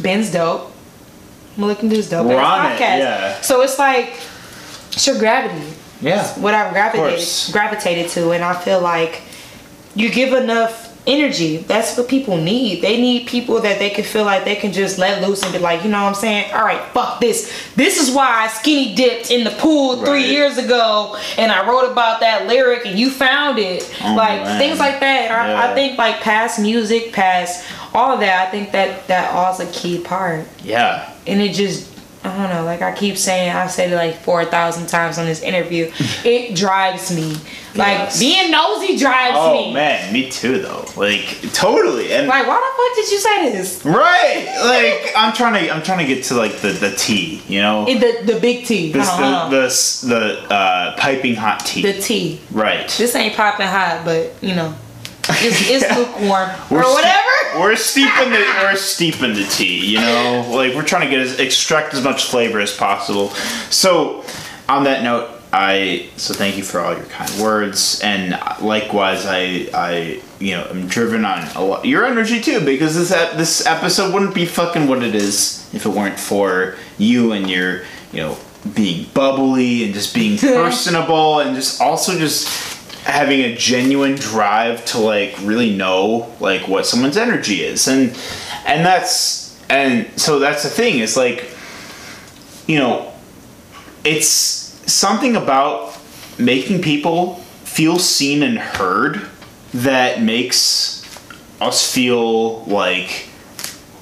[0.00, 0.72] Ben's dope.
[1.56, 2.78] I'm looking at this dope on it, podcast.
[2.80, 3.40] yeah.
[3.40, 4.14] So it's like
[4.92, 5.66] it's your gravity
[6.02, 9.20] yeah what I gravitated gravitated to, and I feel like
[9.94, 11.58] you give enough energy.
[11.58, 12.82] That's what people need.
[12.82, 15.58] They need people that they can feel like they can just let loose and be
[15.58, 16.52] like, you know what I'm saying?
[16.52, 17.52] All right, fuck this.
[17.74, 20.26] This is why I skinny dipped in the pool three Right.
[20.26, 23.82] years ago, and I wrote about that lyric, and you found it.
[24.04, 24.58] Oh, like man.
[24.58, 25.30] things like that.
[25.30, 28.46] I, I think like past music, past all that.
[28.46, 31.89] I think that that all is a key part yeah and it just
[32.22, 35.24] I don't know, like I keep saying, I've said it like four thousand times on
[35.24, 35.90] this interview.
[36.24, 37.32] it drives me.
[37.74, 38.18] Like Yes.
[38.18, 39.72] being nosy drives oh me.
[39.74, 41.20] man me too though like
[41.52, 43.84] totally and Like why the fuck did you say this?
[43.84, 47.60] right like i'm trying to i'm trying to get to like the the tea you
[47.60, 48.90] know In the the big T.
[48.90, 50.06] this Hold on, the the,
[50.48, 52.40] the uh piping hot tea the T.
[52.50, 54.74] right This ain't popping hot, but you know,
[55.38, 55.96] it's, it's Yeah.
[55.98, 57.60] lukewarm We're or whatever.
[57.60, 60.46] we're steeping the we're steeping the tea, you know.
[60.50, 63.28] Like we're trying to get as, extract as much flavor as possible.
[63.70, 64.24] So,
[64.68, 69.68] on that note, I so thank you for all your kind words, and likewise, I
[69.74, 73.66] I you know am driven on a lot your energy too because this ep- this
[73.66, 77.82] episode wouldn't be fucking what it is if it weren't for you and your
[78.12, 78.36] you know
[78.74, 82.46] being bubbly and just being personable and just also just
[83.10, 87.88] having a genuine drive to like really know like what someone's energy is.
[87.88, 88.16] And
[88.66, 91.54] and that's and so that's the thing is like
[92.66, 93.12] you know
[94.04, 94.28] it's
[94.90, 95.98] something about
[96.38, 97.34] making people
[97.64, 99.20] feel seen and heard
[99.74, 101.04] that makes
[101.60, 103.28] us feel like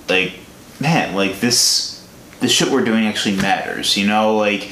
[0.08, 0.32] like
[0.80, 2.06] man like this
[2.40, 4.36] the shit we're doing actually matters you know?
[4.36, 4.70] Like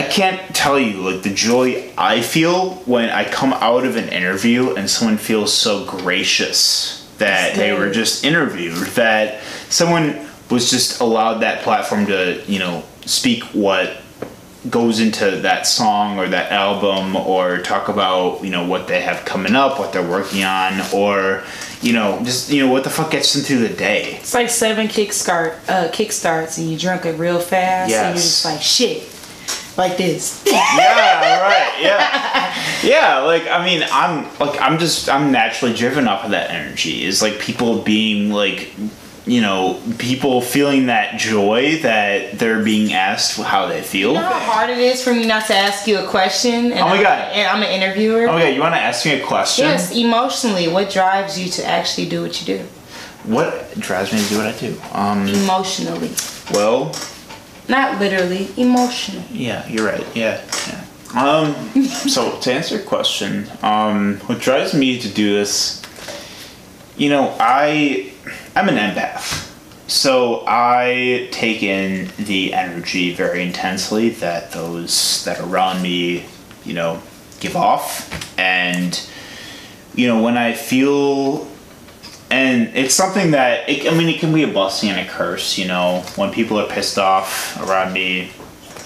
[0.00, 4.08] I can't tell you like the joy I feel when I come out of an
[4.08, 11.02] interview and someone feels so gracious that they were just interviewed that someone was just
[11.02, 13.98] allowed that platform to you know speak what
[14.70, 19.26] goes into that song or that album or talk about you know what they have
[19.26, 21.44] coming up what they're working on or
[21.82, 24.14] you know just you know what the fuck gets them through the day.
[24.14, 28.46] It's like seven kickstart uh kickstarts and you drink it real fast and you're just
[28.46, 29.02] like shit.
[29.76, 30.42] Like this.
[30.46, 36.24] yeah right yeah yeah like i mean i'm like i'm just i'm naturally driven off
[36.24, 38.72] of that energy is like people being like
[39.26, 44.22] you know people feeling that joy that they're being asked how they feel You know
[44.28, 46.96] how hard it is for me not to ask you a question and Oh my
[46.96, 47.32] I'm, God.
[47.32, 48.28] and I'm an interviewer?
[48.28, 52.08] okay you want to ask me a question Yes, emotionally, what drives you to actually
[52.08, 52.64] do what you do?
[53.24, 56.10] what drives me to do what i do um Emotionally.
[56.52, 56.92] well
[57.70, 59.22] Not literally, emotional.
[59.30, 60.04] Yeah, you're right.
[60.16, 60.84] Yeah, yeah.
[61.14, 61.54] Um,
[61.84, 65.80] so to answer your question, um, what drives me to do this,
[66.96, 68.12] you know, I,
[68.56, 69.48] I'm an empath,
[69.86, 76.26] so I take in the energy very intensely that those that are around me,
[76.64, 77.00] you know,
[77.38, 79.00] give off, and
[79.94, 81.46] you know when I feel
[82.30, 85.58] and it's something that it, I mean it can be a blessing and a curse.
[85.58, 88.30] You know, when people are pissed off around me,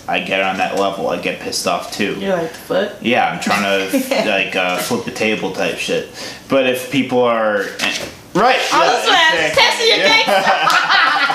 [0.09, 1.09] I get on that level.
[1.09, 2.18] I get pissed off too.
[2.18, 2.92] You're like, the fuck?
[3.01, 6.09] Yeah, I'm trying to like uh, flip the table type shit.
[6.49, 7.64] But if people are
[8.34, 9.62] right, I yeah, just exactly.
[9.62, 11.30] testing your Yeah.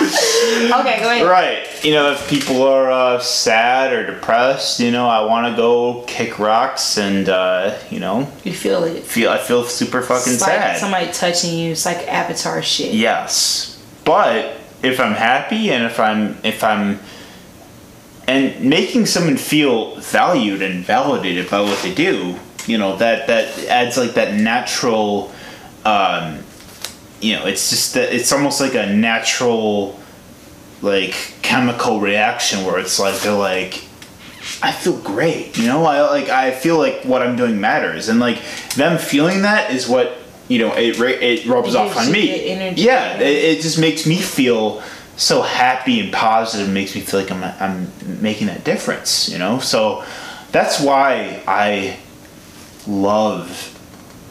[0.80, 1.26] Okay, go ahead.
[1.26, 1.84] Right.
[1.84, 6.04] You know, if people are uh, sad or depressed, you know, I want to go
[6.06, 9.02] kick rocks and uh, you know You feel it.
[9.04, 10.78] feel I feel super fucking It's like sad.
[10.78, 11.72] somebody touching you.
[11.72, 12.94] It's like avatar shit.
[12.94, 16.98] Yes, but if I'm happy and if I'm if I'm
[18.26, 22.36] and making someone feel valued and validated by what they do,
[22.66, 25.32] you know that that adds like that natural,
[25.84, 26.38] um,
[27.20, 29.98] you know, it's just that it's almost like a natural,
[30.82, 33.84] like chemical reaction where it's like they're like.
[34.62, 35.84] I feel great, you know.
[35.84, 36.28] I like.
[36.30, 38.38] I feel like what I'm doing matters, and like
[38.74, 40.16] them feeling that is what
[40.48, 40.72] you know.
[40.74, 42.72] It it rubs It off on me.
[42.74, 43.18] yeah.
[43.18, 44.82] It, it just makes me feel
[45.16, 46.70] so happy and positive.
[46.70, 49.58] Makes me feel like I'm I'm making that difference, you know.
[49.58, 50.04] So
[50.52, 51.98] that's why I
[52.86, 53.78] love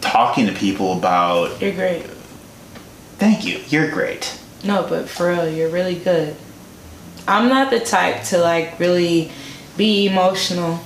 [0.01, 1.61] talking to people about.
[1.61, 2.03] You're great.
[3.19, 3.59] Thank you.
[3.67, 4.39] You're great.
[4.63, 6.35] No, but for real, you're really good.
[7.27, 9.31] I'm not the type to like really
[9.77, 10.79] be emotional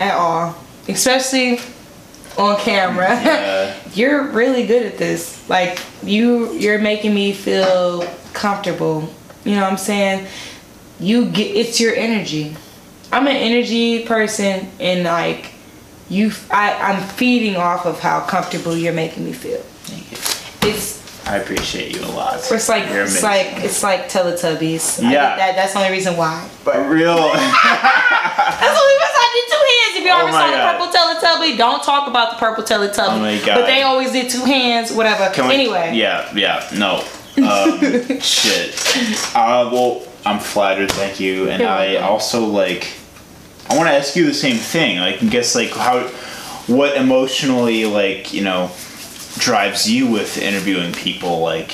[0.00, 0.56] at all,
[0.88, 1.60] especially
[2.36, 3.08] on camera.
[3.08, 3.76] Yeah.
[3.94, 5.48] you're really good at this.
[5.48, 9.08] Like you, you're making me feel comfortable.
[9.44, 10.26] You know what I'm saying?
[10.98, 12.56] You get it's your energy.
[13.12, 15.52] I'm an energy person, and like
[16.08, 19.58] you, I, I'm feeding off of how comfortable you're making me feel.
[19.58, 20.70] Thank you.
[20.74, 22.34] It's I appreciate you a lot.
[22.50, 25.00] it's like You're it's like it's like Teletubbies.
[25.02, 25.08] Yeah.
[25.10, 26.48] did that, that's the only reason why.
[26.64, 27.16] but real.
[27.34, 29.96] That's the only reason I did two hands.
[29.98, 33.08] If you Oh ever my saw the purple Teletubby, don't talk about the purple Teletubby.
[33.16, 33.54] Oh my God.
[33.60, 35.30] But they always did two hands, whatever.
[35.34, 37.04] Can we- anyway, Yeah, yeah, no.
[37.36, 37.80] Um,
[38.20, 38.76] shit.
[39.34, 41.48] Uh, well, I'm flattered, thank you.
[41.50, 42.86] And You're I also, like,
[43.68, 44.98] I want to ask you the same thing.
[45.00, 46.06] Like, guess, like, how,
[46.68, 48.68] what emotionally, like, you know,
[49.38, 51.72] drives you with interviewing people, like,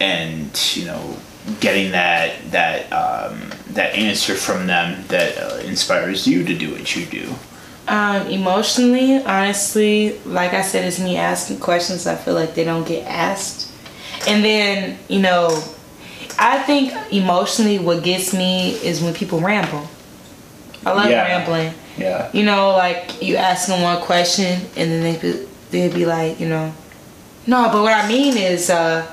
[0.00, 1.16] and, you know,
[1.60, 6.94] getting that, that, um, that answer from them that uh, inspires you to do what
[6.96, 7.34] you do?
[7.86, 12.86] Um, emotionally, honestly, like I said, it's me asking questions I feel like they don't
[12.86, 13.72] get asked.
[14.26, 15.62] And then, you know,
[16.38, 19.88] I think emotionally what gets me is when people ramble.
[20.84, 21.22] I love Yeah.
[21.22, 21.72] rambling.
[21.96, 22.28] Yeah.
[22.32, 26.38] You know, like you ask them one question and then they be, they'd be like,
[26.38, 26.72] you know,
[27.48, 29.04] no, but what I mean is, uh,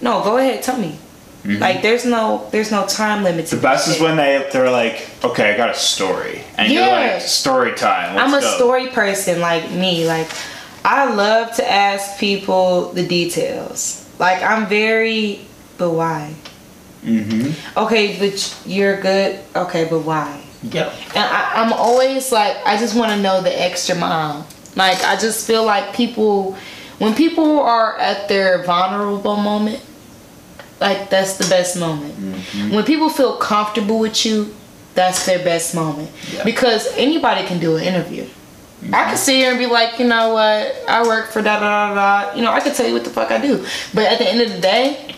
[0.00, 0.98] no, go ahead, tell me.
[1.44, 3.56] Like there's no there's no time limit Mm-hmm.
[3.56, 7.14] The best is when they they're like, okay, I got a story, and you're Yeah.
[7.14, 8.14] like, story time.
[8.14, 10.06] Let's I'm a go." story person like me.
[10.06, 10.28] Like
[10.84, 14.06] I love to ask people the details.
[14.20, 15.40] Like I'm very
[15.78, 16.34] but why?
[17.04, 17.50] Mm-hmm.
[17.76, 19.40] Okay, but you're good.
[19.56, 20.40] Okay, but why?
[20.62, 20.94] Yeah.
[21.16, 24.46] And I, I'm always like I just want to know the extra mile.
[24.76, 26.56] Like I just feel like people
[27.02, 29.82] when people are at their vulnerable moment,
[30.80, 32.14] like that's the best moment.
[32.14, 32.74] Mm-hmm.
[32.74, 34.54] When people feel comfortable with you,
[34.94, 36.12] that's their best moment.
[36.32, 36.44] Yeah.
[36.44, 38.26] Because anybody can do an interview.
[38.92, 41.94] I can sit here and be like, you know what, I work for da da
[41.94, 42.34] da da.
[42.36, 43.64] You know, I can tell you what the fuck I do.
[43.94, 45.14] But at the end of the day,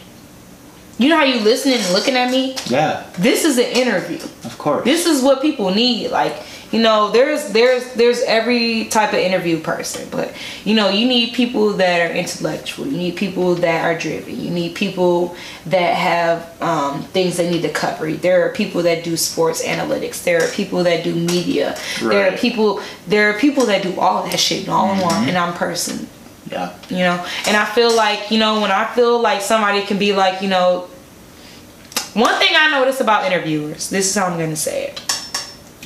[0.96, 2.56] you know how you listening and looking at me?
[2.66, 4.20] Yeah, This is an interview.
[4.44, 4.84] of course.
[4.84, 6.10] This is what people need.
[6.10, 6.36] Like,
[6.74, 11.32] you know, there's there's there's every type of interview person, but you know, you need
[11.32, 12.88] people that are intellectual.
[12.88, 14.40] You need people that are driven.
[14.40, 18.10] You need people that have um, things they need to cover.
[18.12, 20.24] There are people that do sports analytics.
[20.24, 21.78] There are people that do media.
[22.00, 25.28] There are people there are people that do all that shit all in one.
[25.28, 26.08] And I'm person
[26.50, 26.74] yeah.
[26.90, 30.12] you know and i feel like you know when i feel like somebody can be
[30.12, 30.80] like you know
[32.12, 35.13] one thing i notice about interviewers this is how i'm gonna say it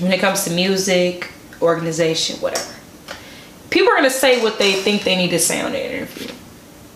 [0.01, 1.30] when it comes to music
[1.62, 2.74] organization whatever
[3.70, 6.28] people are gonna say what they think they need to say on the interview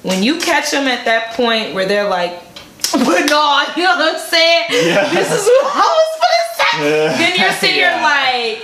[0.02, 2.32] when you catch them at that point where they're like
[2.92, 5.08] but no you know what i'm saying Yeah.
[5.12, 7.18] this is what i was gonna say Yeah.
[7.18, 8.62] then you're sitting here like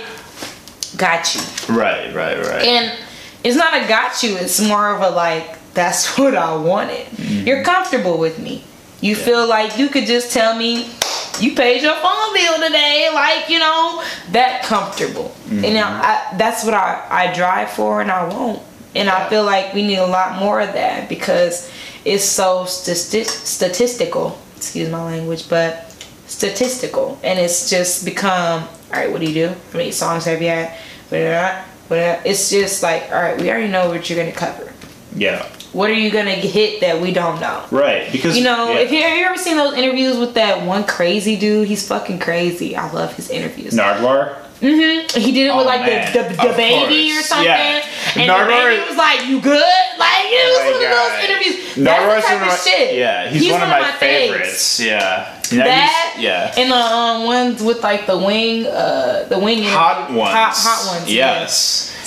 [0.97, 1.41] got you
[1.73, 2.65] Right, right, right.
[2.65, 2.97] and
[3.43, 7.05] it's not a got you, it's more of a like, that's what I wanted.
[7.07, 7.47] Mm-hmm.
[7.47, 8.63] You're comfortable with me.
[9.01, 10.91] You feel like you could just tell me
[11.39, 15.33] you paid your phone bill today, like, you know, that comfortable.
[15.49, 16.33] And now mm-hmm.
[16.33, 18.61] I, that's what I, I drive for and I won't.
[18.95, 21.71] And I feel like we need a lot more of that because
[22.03, 24.37] it's so stati- statistical.
[24.57, 25.91] Excuse my language, but
[26.27, 27.19] statistical.
[27.23, 29.47] And it's just become, all right, what do you do?
[29.71, 30.75] How many songs have you had?
[31.09, 34.73] But it's just like, all right, we already know what you're gonna cover.
[35.15, 35.47] yeah.
[35.71, 37.63] What are you gonna hit that we don't know?
[37.71, 38.79] Right, because You know, yeah.
[38.79, 41.67] if you have you ever seen those interviews with that one crazy dude?
[41.67, 42.75] He's fucking crazy.
[42.75, 43.73] I love his interviews.
[43.73, 44.35] Nardwuar.
[44.61, 45.19] Mm-hmm.
[45.21, 46.11] He did it Oh, with like man.
[46.11, 47.19] the the, the baby course.
[47.19, 47.81] or something, Yeah.
[48.15, 49.63] and Nardwuar- the baby was like, "You good?"
[49.97, 51.11] Like it was Oh my one of God.
[51.21, 51.55] those interviews.
[51.75, 52.95] Nardwuar's That's the type of my, shit.
[52.97, 53.99] Yeah, he's, one, of my, faves.
[53.99, 54.79] favorites.
[54.81, 55.35] Yeah.
[55.51, 56.53] You That yeah.
[56.57, 59.63] and the um, ones with like the wing, uh, the wing.
[59.63, 60.33] Hot ones.
[60.33, 61.11] hot, hot ones.
[61.13, 61.47] yeah.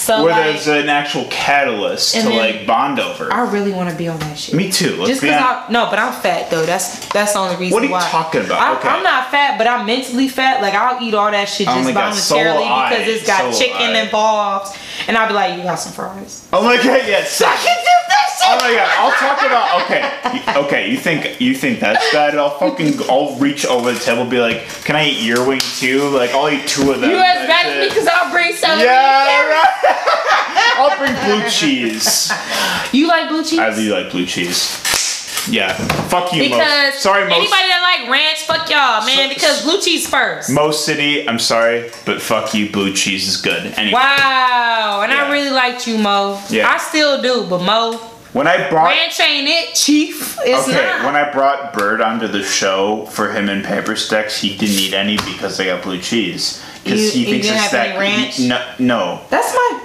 [0.03, 3.32] So, Where like- there's an actual catalyst to like bond over.
[3.32, 4.53] I really want to be on that shit.
[4.53, 4.96] Me too.
[4.96, 6.66] Let's Just because I no, but I'm fat though.
[6.66, 7.72] That's that's the only reason.
[7.74, 8.09] What are you why.
[8.11, 8.61] talking about?
[8.61, 8.88] I, Okay.
[8.88, 10.61] I'm not fat, but I'm mentally fat.
[10.61, 12.64] Like I'll eat all that shit just my God, so voluntarily
[12.96, 14.76] because it's got So chicken involved,
[15.09, 17.40] and I'll be like, "You got some fries?" Oh my god, yes.
[17.43, 18.49] I can do that shit.
[18.49, 20.66] Oh my god, I'll talk about okay.
[20.66, 22.36] Okay, you think you think that's bad?
[22.36, 25.61] I'll fucking I'll reach over the table and be like, Can I eat your wing
[25.61, 26.09] too?
[26.11, 27.11] Like I'll eat two of them.
[27.11, 28.78] You as bad as me because I'll bring some.
[28.78, 30.74] Yeah, right.
[30.76, 32.30] I'll bring blue cheese.
[32.93, 33.59] You like blue cheese?
[33.59, 34.82] I really like blue cheese.
[35.51, 35.72] Yeah.
[36.09, 36.99] Fuck you, because Mo.
[36.99, 37.34] Sorry, Mo.
[37.34, 39.28] anybody that like ranch, fuck y'all, man.
[39.28, 40.51] Because blue cheese first.
[40.51, 43.66] Mo City, I'm sorry, but fuck you, blue cheese is good.
[43.76, 43.93] Anyway.
[43.95, 45.24] Wow, and Yeah.
[45.24, 46.40] I really liked you, Mo.
[46.49, 46.70] Yeah.
[46.70, 47.99] I still do, but Mo,
[48.32, 50.38] When I brought ranch ain't it, Chief.
[50.45, 51.05] It's Okay, not.
[51.05, 54.95] when I brought Bird onto the show for him and Paper Sticks, he didn't eat
[54.95, 56.62] any because I got blue cheese.
[56.84, 58.36] Because he thinks it's that ranch?
[58.36, 59.80] he- no, no, That's my.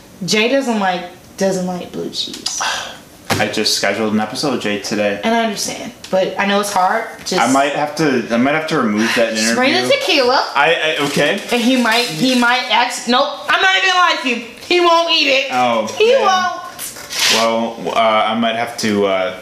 [0.24, 1.02] Jay doesn't like
[1.38, 2.60] doesn't like blue cheese,
[3.40, 5.20] I just scheduled an episode, of Jay, today.
[5.22, 7.06] and I understand, but I know it's hard.
[7.24, 8.26] Just I might have to.
[8.30, 11.40] I might have to remove that just bring the tequila, I, I okay.
[11.52, 13.08] and he might he might ask.
[13.08, 14.36] Nope, I'm not even gonna you.
[14.66, 15.48] He won't eat it.
[15.50, 16.22] Oh, he man.
[16.22, 16.68] won't.
[17.34, 19.40] Well, uh, I might have to uh,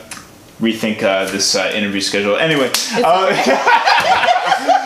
[0.61, 2.37] rethink uh, this uh, interview schedule.
[2.37, 2.71] Anyway,
[3.05, 3.33] uh,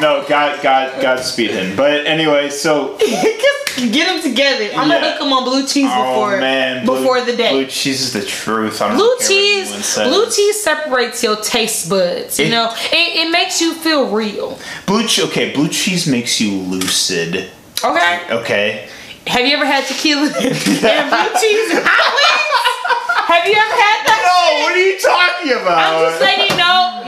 [0.00, 1.76] no, God, God, God, speed him.
[1.76, 2.96] But anyway, so
[3.76, 4.66] Just get them together.
[4.76, 5.00] I'm Yeah.
[5.00, 7.50] gonna hook him on blue cheese oh before man, blue- before the day.
[7.50, 8.80] blue cheese is the truth.
[8.80, 12.38] I Blue cheese, blue cheese separates your taste buds.
[12.38, 14.58] You It- know, it, it makes you feel real.
[14.86, 17.50] Blue cheese, okay, blue cheese makes you lucid.
[17.82, 18.20] Okay.
[18.30, 18.88] Okay.
[19.26, 20.46] Have you ever had tequila and blue
[21.40, 23.26] cheese and hot wings?
[23.26, 24.20] Have you ever had that?
[24.22, 24.62] No, shit?
[24.62, 25.78] what are you talking about?
[25.82, 27.02] I'm just letting you know.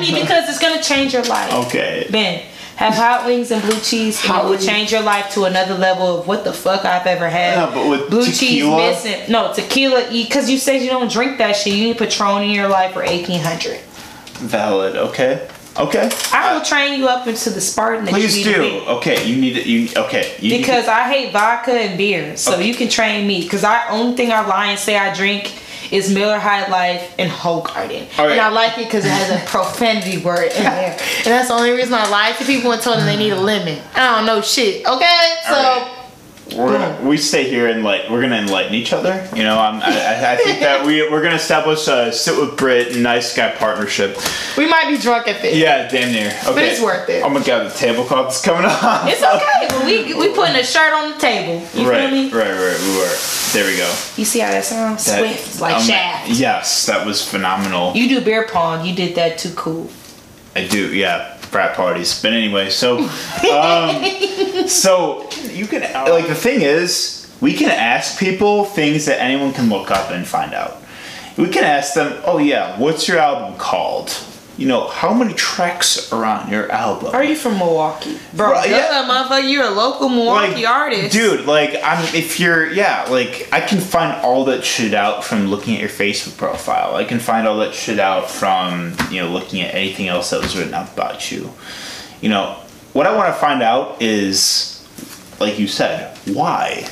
[0.00, 1.52] Me because it's gonna change your life.
[1.66, 2.06] Okay.
[2.10, 2.42] Ben,
[2.76, 5.74] have hot wings and blue cheese, and Hot it will change your life to another
[5.74, 7.54] level of what the fuck I've ever had.
[7.56, 8.76] Yeah, but with blue cheese tequila?
[8.90, 9.30] missing.
[9.30, 10.08] No, tequila.
[10.10, 11.74] Because you said you don't drink that shit.
[11.74, 13.78] You need Patron in your life for eighteen hundred.
[14.40, 14.96] Valid.
[14.96, 15.48] Okay.
[15.76, 16.08] Okay.
[16.32, 18.82] I will train you up into the Spartan that Please do.
[18.86, 19.66] Okay, you need it.
[19.66, 20.36] You okay?
[20.38, 22.66] You Because I hate vodka and beer, so Okay.
[22.68, 23.42] you can train me.
[23.42, 25.52] Because I only thing I lie and say I drink
[25.94, 28.32] is Miller High Life and Hoegaarden, right.
[28.32, 31.54] and I like it because it has a profanity word in there, and that's the
[31.54, 33.80] only reason I lied to people and told them they need a lemon.
[33.94, 34.84] I don't know shit.
[34.84, 35.93] Okay, so right.
[36.54, 39.26] We're we stay here and like we're gonna enlighten each other.
[39.34, 42.56] You know, I'm, I, I- I think that we we're gonna establish a sit with
[42.58, 44.16] Brit nice guy partnership.
[44.58, 45.56] We might be drunk at this.
[45.56, 46.28] Yeah, damn near.
[46.28, 46.54] Okay.
[46.54, 47.22] But it's worth it.
[47.24, 49.08] Oh my god, the tablecloth's coming on.
[49.08, 51.66] It's okay, but we we putting a shirt on the table.
[51.74, 52.30] You right, feel me?
[52.30, 52.80] right, right.
[52.80, 53.16] We were.
[53.52, 53.88] There we go.
[54.16, 55.04] You see how that sounds?
[55.06, 56.28] That- Swift, like um, Shaft.
[56.30, 57.94] Yes, that was phenomenal.
[57.94, 58.84] You do beer pong.
[58.86, 59.90] You did that too cool.
[60.56, 61.33] I do, yeah.
[61.54, 62.20] Frat parties.
[62.20, 62.98] But anyway, so
[63.52, 69.52] um, so you can like the thing is, we can ask people things that anyone
[69.52, 70.82] can look up and find out.
[71.36, 74.08] We can ask them, "Oh yeah, what's your album called?"
[74.56, 77.14] You know, how many tracks are on your album?
[77.14, 78.52] Are you from Milwaukee, bro?
[78.52, 79.50] Right, yeah, motherfucker.
[79.50, 84.20] You're a local Milwaukee artist, Dude, like I'm if you're yeah, like I can find
[84.22, 86.94] all that shit out from looking at your Facebook profile.
[86.94, 90.40] I can find all that shit out from, you know, looking at anything else that
[90.40, 91.50] was written up about you.
[92.20, 92.56] You know,
[92.92, 94.74] what I want to find out is
[95.40, 96.88] like you said, why?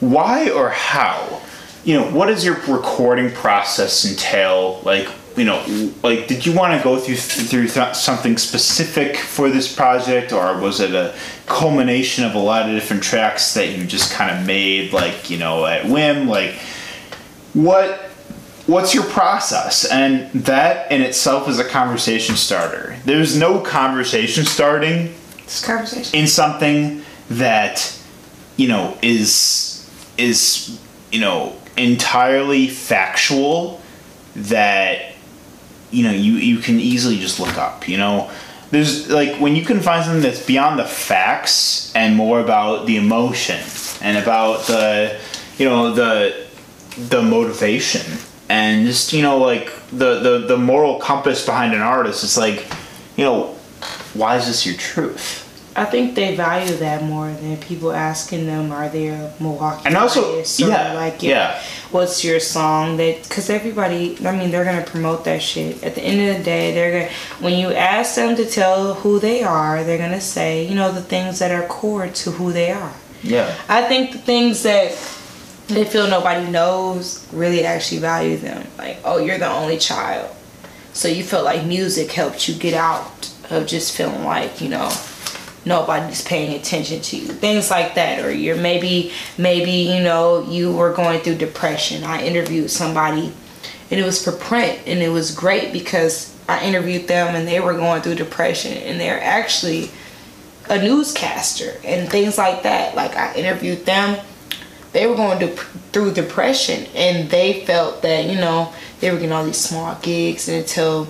[0.00, 1.40] Why or how?
[1.84, 4.80] You know, what does your recording process entail?
[4.84, 9.50] Like, you know, like did you want to go through through th- something specific for
[9.50, 11.14] this project, or was it a
[11.46, 15.38] culmination of a lot of different tracks that you just kind of made, like you
[15.38, 16.26] know, at whim?
[16.26, 16.54] Like,
[17.52, 18.00] what
[18.66, 19.84] what's your process?
[19.84, 22.96] And that in itself is a conversation starter.
[23.04, 25.14] There's no conversation starting
[25.64, 26.18] conversation.
[26.18, 27.94] in something that
[28.56, 30.80] you know is is
[31.12, 33.82] you know entirely factual
[34.34, 35.15] that
[35.90, 38.30] you know you you can easily just look up you know?
[38.70, 42.96] There's like when you can find something that's beyond the facts and more about the
[42.96, 43.60] emotion
[44.02, 45.18] and about the
[45.56, 46.46] you know the
[46.98, 48.18] the motivation
[48.48, 52.66] and just you know like the the, the moral compass behind an artist it's like
[53.16, 53.54] you know
[54.14, 55.45] why is this your truth
[55.76, 59.96] I think they value that more than people asking them, "Are they a Milwaukee And
[59.96, 61.58] also- artist?" or yeah, like, yeah.
[61.90, 65.82] what's your song?" That because everybody, I mean, they're gonna promote that shit.
[65.84, 67.10] At the end of the day, they're gonna
[67.40, 71.02] when you ask them to tell who they are, they're gonna say, you know, the
[71.02, 72.92] things that are core to who they are.
[73.22, 74.92] yeah I think the things that
[75.68, 78.66] they feel nobody knows really actually value them.
[78.78, 80.28] Like, oh, you're the only child.
[80.92, 84.88] So you felt like music helped you get out of just feeling like, you know,
[85.66, 87.26] nobody's paying attention to you.
[87.26, 88.24] Things like that.
[88.24, 92.04] Or you're maybe, maybe, you know, you were going through depression.
[92.04, 93.34] I interviewed somebody
[93.90, 97.60] and it was for print and it was great because I interviewed them and they
[97.60, 99.90] were going through depression and they're actually
[100.70, 102.94] a newscaster and things like that.
[102.94, 104.24] Like I interviewed them,
[104.92, 105.56] they were going
[105.92, 110.48] through depression and they felt that you know they were getting all these small gigs
[110.48, 111.08] and until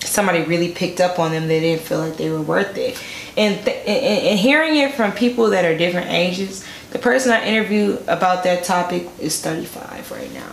[0.00, 3.02] somebody really picked up on them, they didn't feel like they were worth it.
[3.36, 8.02] And th- and, hearing it from people that are different ages, the person I interviewed
[8.06, 10.52] about that topic is 35 right now.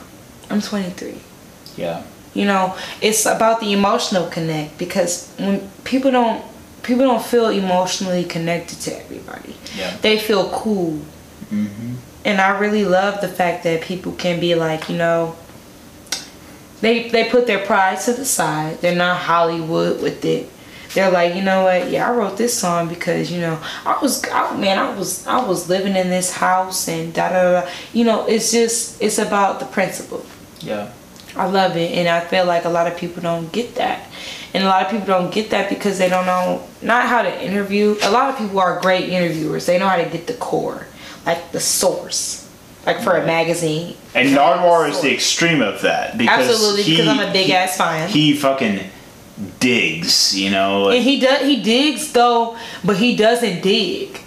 [0.49, 1.15] I'm 23
[1.77, 2.03] yeah
[2.33, 6.43] you know it's about the emotional connect because when people don't
[6.83, 9.95] people don't feel emotionally connected to everybody Yeah.
[10.01, 10.99] they feel cool
[11.49, 11.95] mm-hmm.
[12.25, 15.35] and i really love the fact that people can be like you know
[16.81, 20.49] they they put their pride to the side they're not hollywood with it
[20.93, 24.23] they're like you know what yeah i wrote this song because you know i was
[24.29, 28.03] I, man i was i was living in this house and da da da you
[28.03, 30.25] know it's just it's about the principle
[30.59, 30.91] yeah
[31.33, 34.05] I love it, and I feel like a lot of people don't get that,
[34.53, 37.41] and a lot of people don't get that because they don't know not how to
[37.41, 37.95] interview.
[38.03, 39.65] A lot of people are great interviewers.
[39.65, 40.87] They know how to get the core,
[41.25, 42.49] like the source,
[42.85, 43.95] like for a magazine.
[44.13, 47.53] And Nardwuar is the extreme of that because Absolutely, he, because I'm a big he-
[47.53, 48.09] ass fan.
[48.09, 48.89] He fucking
[49.61, 50.89] digs, you know.
[50.89, 54.19] and he does he digs though, but he doesn't dig.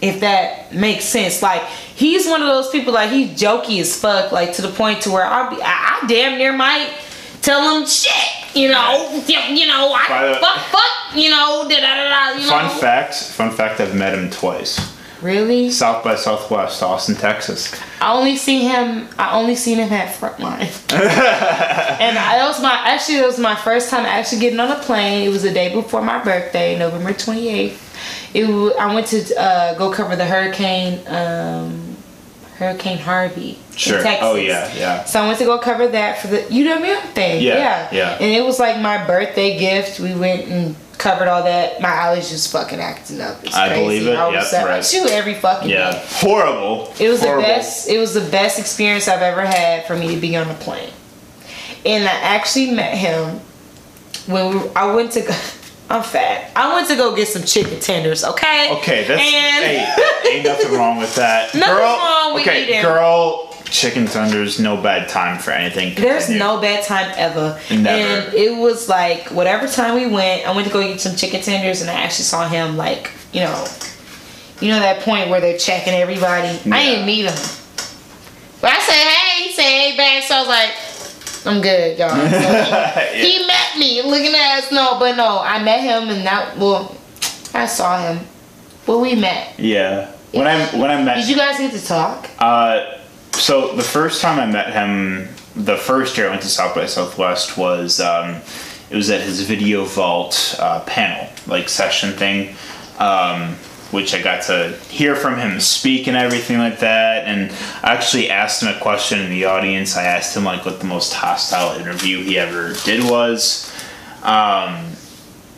[0.00, 1.62] If that makes sense, like
[1.94, 5.10] he's one of those people like he's jokey as fuck, like to the point to
[5.10, 6.92] where I'll be I, I damn near might
[7.40, 8.12] tell him shit,
[8.56, 12.66] you know, you, know, I fuck fuck, you know, da da da da, you fun
[12.66, 12.80] know.
[12.80, 14.91] fact, fun fact, I've met him twice.
[15.22, 15.70] Really?
[15.70, 17.72] South by Southwest, Austin, Texas.
[18.00, 19.08] I only see him.
[19.18, 23.54] I only seen him at Frontline, and I, that was my actually it was my
[23.54, 25.24] first time actually getting on a plane.
[25.26, 27.78] It was the day before my birthday, November twenty eighth.
[28.34, 28.46] It
[28.76, 31.96] I went to uh, go cover the hurricane, um,
[32.56, 33.98] Hurricane Harvey Sure.
[33.98, 34.28] in Texas.
[34.28, 35.04] Oh yeah, yeah.
[35.04, 37.42] So I went to go cover that for the UWM thing.
[37.42, 38.12] Yeah, Yeah, yeah.
[38.14, 40.00] And it was like my birthday gift.
[40.00, 41.80] We went and covered all that.
[41.80, 43.42] My allergies just fucking acting up.
[43.44, 43.82] It's I crazy.
[43.82, 44.16] believe it.
[44.16, 44.84] I was Yep, right.
[44.84, 45.92] Shoot every fucking Yeah.
[45.92, 46.02] day.
[46.12, 46.92] Horrible.
[47.00, 47.42] It was Horrible.
[47.42, 47.88] the best.
[47.88, 50.90] It was the best experience I've ever had for me to be on a plane.
[51.84, 53.40] And I actually met him
[54.26, 55.22] when we, I went to.
[55.22, 55.34] go-
[55.90, 56.50] I'm fat.
[56.56, 58.24] I went to go get some chicken tenders.
[58.24, 58.70] Okay.
[58.78, 59.94] Okay, that's and hey,
[60.36, 61.54] ain't nothing wrong with that.
[61.54, 62.82] Nothing's girl, wrong with okay, eating.
[62.82, 65.94] girl, chicken tenders, no bad time for anything.
[65.94, 67.58] There's no bad time ever.
[67.70, 67.88] Never.
[67.88, 71.40] And it was like whatever time we went, I went to go get some chicken
[71.40, 73.66] tenders and I actually saw him like, you know,
[74.60, 76.48] you know that point where they're checking everybody.
[76.70, 77.34] I didn't meet him.
[78.60, 80.22] But I said, hey, he said, hey back.
[80.24, 82.10] So I was like, I'm good, y'all.
[82.30, 84.70] So he, he met me looking at us.
[84.70, 86.96] No, but no, I met him and that well
[87.54, 88.24] I saw him.
[88.86, 89.58] Well we met.
[89.58, 90.12] Yeah.
[90.32, 92.28] When I when I met Did you guys get to talk?
[92.38, 92.98] Uh,
[93.42, 96.86] so the first time I met him, the first year I went to South by
[96.86, 98.40] Southwest was um,
[98.88, 102.54] it was at his Video Vault uh, panel, like session thing,
[103.00, 103.54] um,
[103.90, 107.24] which I got to hear from him speak and everything like that.
[107.24, 107.50] And
[107.82, 109.96] I actually asked him a question in the audience.
[109.96, 113.74] I asked him like what the most hostile interview he ever did was,
[114.22, 114.92] um,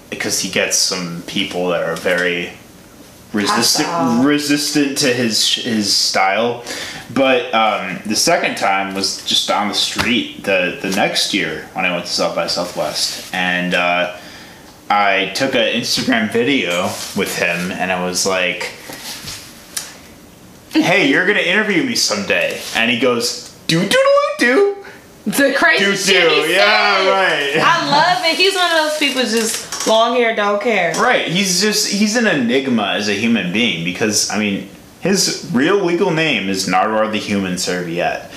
[0.09, 2.55] because he gets some people that are very
[3.35, 6.65] resistant resistant to his his style.
[7.13, 11.85] But um, the second time was just on the street the the next year when
[11.85, 14.17] I went to South by Southwest, and uh,
[14.89, 16.85] I took an Instagram video
[17.17, 18.73] with him, and I was like,
[20.73, 24.77] "Hey, you're gonna interview me someday," and he goes, "Do do do do."
[25.27, 27.11] The crazy Do shit do, yeah, said.
[27.11, 27.57] right.
[27.57, 28.37] I love it.
[28.37, 30.93] He's one of those people just long hair, don't care.
[30.95, 31.29] Right.
[31.29, 34.69] He's just he's an enigma as a human being because I mean
[35.01, 38.31] his real legal name is Nardwuar the Human Serviette.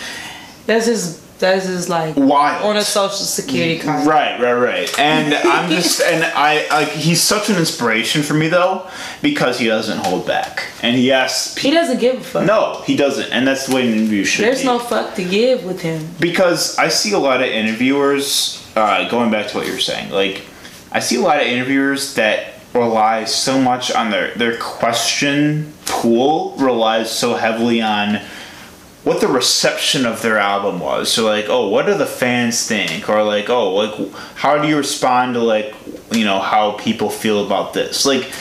[0.65, 1.23] That's his.
[1.39, 2.65] That's his like Wild.
[2.65, 4.07] on a social security card.
[4.07, 4.99] Right, right, right.
[4.99, 8.89] And I'm just and I like he's such an inspiration for me though
[9.21, 11.55] because he doesn't hold back and he asks.
[11.55, 12.45] He doesn't give a fuck.
[12.47, 14.65] No, he doesn't, and that's the way an interview should There's be.
[14.65, 16.09] no fuck to give with him.
[16.19, 18.63] because I see a lot of interviewers.
[18.75, 20.41] Uh, going back to what you're saying, like
[20.97, 26.55] I see a lot of interviewers that rely so much on their their question pool
[26.57, 28.15] relies so heavily on
[29.03, 31.11] what the reception of their album was.
[31.11, 33.09] So like, oh, what do the fans think?
[33.09, 35.75] Or like, oh, like how do you respond to like,
[36.11, 38.03] you know, how people feel about this?
[38.03, 38.31] Like,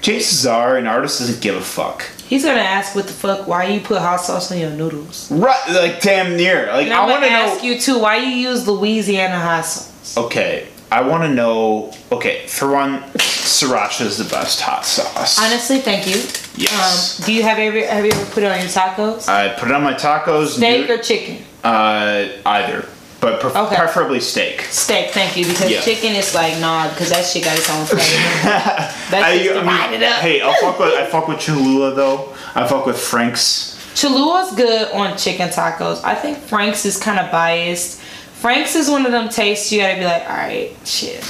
[0.00, 2.08] Jay Cesar, an artist, doesn't give a fuck.
[2.28, 5.32] He's gonna ask what the fuck why you put hot sauce on your noodles.
[5.32, 6.68] Right, like damn near.
[6.68, 7.36] Like I want to know.
[7.36, 10.16] ask you too why you use Louisiana hot sauce.
[10.16, 11.92] Okay, I want to know.
[12.12, 15.40] Okay, for one, sriracha is the best hot sauce.
[15.40, 16.16] Honestly, thank you.
[16.56, 17.18] Yes.
[17.20, 19.28] Um, do you have ever have you ever put it on your tacos?
[19.28, 20.48] I put it on my tacos.
[20.56, 21.44] Steak or chicken?
[21.64, 22.86] uh, either,
[23.20, 23.74] but pref- Okay.
[23.76, 24.60] preferably steak.
[24.62, 25.46] Steak, thank you.
[25.46, 25.80] Because Yeah.
[25.80, 28.02] chicken is like nah, because that shit got its own flavor.
[28.44, 30.20] That's I, I mean, up.
[30.20, 32.34] Hey, I'll fuck with I fuck with Cholula though.
[32.54, 33.72] I fuck with Frank's.
[33.96, 36.02] Cholula's good on chicken tacos.
[36.04, 38.00] I think Frank's is kind of biased.
[38.44, 41.24] Frank's is one of them tastes you gotta be like, all right, shit,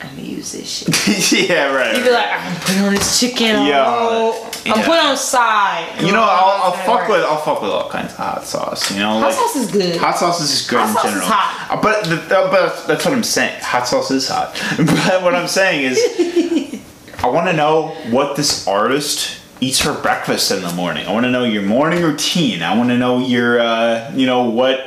[0.00, 1.48] I'm gonna use this shit.
[1.50, 1.94] yeah, right.
[1.94, 3.66] You'd be like, I'm gonna on this chicken.
[3.66, 4.86] Yeah, Oh, I'm yeah.
[4.86, 6.00] put on side.
[6.00, 7.20] You know, I'll, I'll fuck with.
[7.22, 8.90] I'll fuck with all kinds of hot sauce.
[8.90, 9.96] You know, Hot like sauce is good.
[9.98, 11.28] hot sauce is just good Hot in sauce is general.
[11.28, 11.70] hot.
[11.70, 12.16] Uh, But the,
[12.50, 13.60] but that's what I'm saying.
[13.62, 14.54] Hot sauce is hot.
[14.78, 16.80] But what I'm saying is,
[17.22, 21.06] I want to know what this artist eats for breakfast in the morning.
[21.06, 22.62] I want to know your morning routine.
[22.62, 24.80] I want to know your, uh, you know, what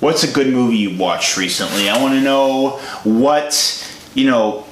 [0.00, 1.88] what's a good movie you watched recently.
[1.88, 3.84] I want to know what,
[4.14, 4.66] you know,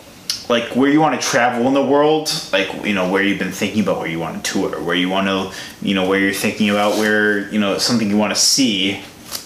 [0.49, 3.53] like where you want to travel in the world, like you know where you've been
[3.53, 5.53] thinking about where you want to tour, where you want to,
[5.83, 9.03] you know, where you're thinking about where you know something you want to see,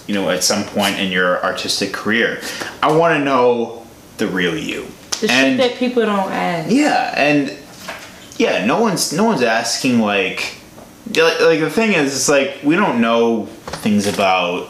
[0.07, 2.41] you know, at some point in your artistic career.
[2.83, 4.85] I want to know the real you.
[5.21, 6.71] The and shit that people don't ask.
[6.71, 7.57] yeah, and
[8.37, 10.55] yeah, no one's no one's asking like,
[11.15, 13.47] like like the thing is, it's like we don't know
[13.81, 14.69] things about,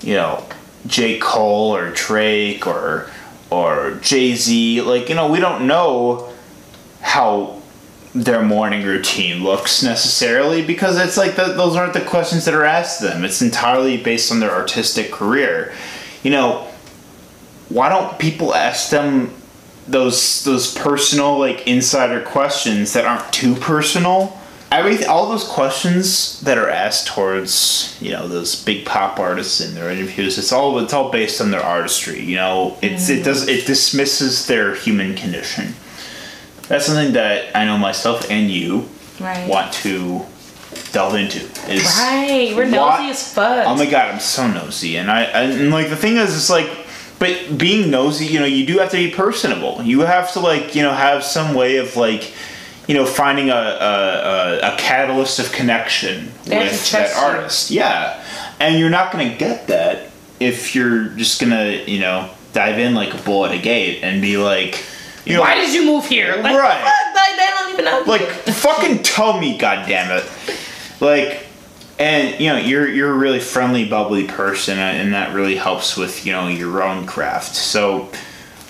[0.00, 0.44] you know,
[0.86, 3.10] J Cole or Drake or
[3.50, 4.82] or Jay Z.
[4.82, 6.32] Like you know, we don't know
[7.00, 7.60] how
[8.14, 12.64] their morning routine looks necessarily because it's like the, those aren't the questions that are
[12.64, 13.24] asked them.
[13.24, 15.74] It's entirely based on their artistic career.
[16.22, 16.68] You know,
[17.68, 19.34] why don't people ask them
[19.86, 24.38] those those personal like insider questions that aren't too personal?
[24.70, 29.74] Every all those questions that are asked towards you know those big pop artists in
[29.74, 32.20] their interviews, it's all it's all based on their artistry.
[32.22, 35.74] You know, it's it does it dismisses their human condition.
[36.68, 38.88] That's something that I know myself and you
[39.18, 39.48] Right.
[39.48, 40.26] want to
[40.92, 41.38] delve into.
[41.72, 42.52] Is Right.
[42.54, 43.66] We're Why- nosy as fuck.
[43.66, 46.68] Oh my god, I'm so nosy, and I and like the thing is, it's like,
[47.18, 49.80] but being nosy, you know, you do have to be personable.
[49.82, 52.32] You have to like, you know, have some way of like,
[52.88, 53.58] you know, finding a a,
[54.64, 57.70] a, a catalyst of connection with that artist.
[57.70, 58.24] Yeah,
[58.58, 60.10] and you're not gonna get that
[60.40, 64.20] if you're just gonna, you know, dive in like a bull at a gate and
[64.20, 64.84] be like.
[65.24, 66.36] You know, Why did you move here?
[66.36, 66.82] Like, Right.
[66.82, 67.14] what?
[67.14, 68.02] Like they don't even know.
[68.06, 70.24] like fucking tell me, goddammit.
[71.02, 71.44] Like,
[71.98, 76.24] and you know, you're you're a really friendly, bubbly person, and that really helps with
[76.24, 77.54] you know your own craft.
[77.54, 78.08] So.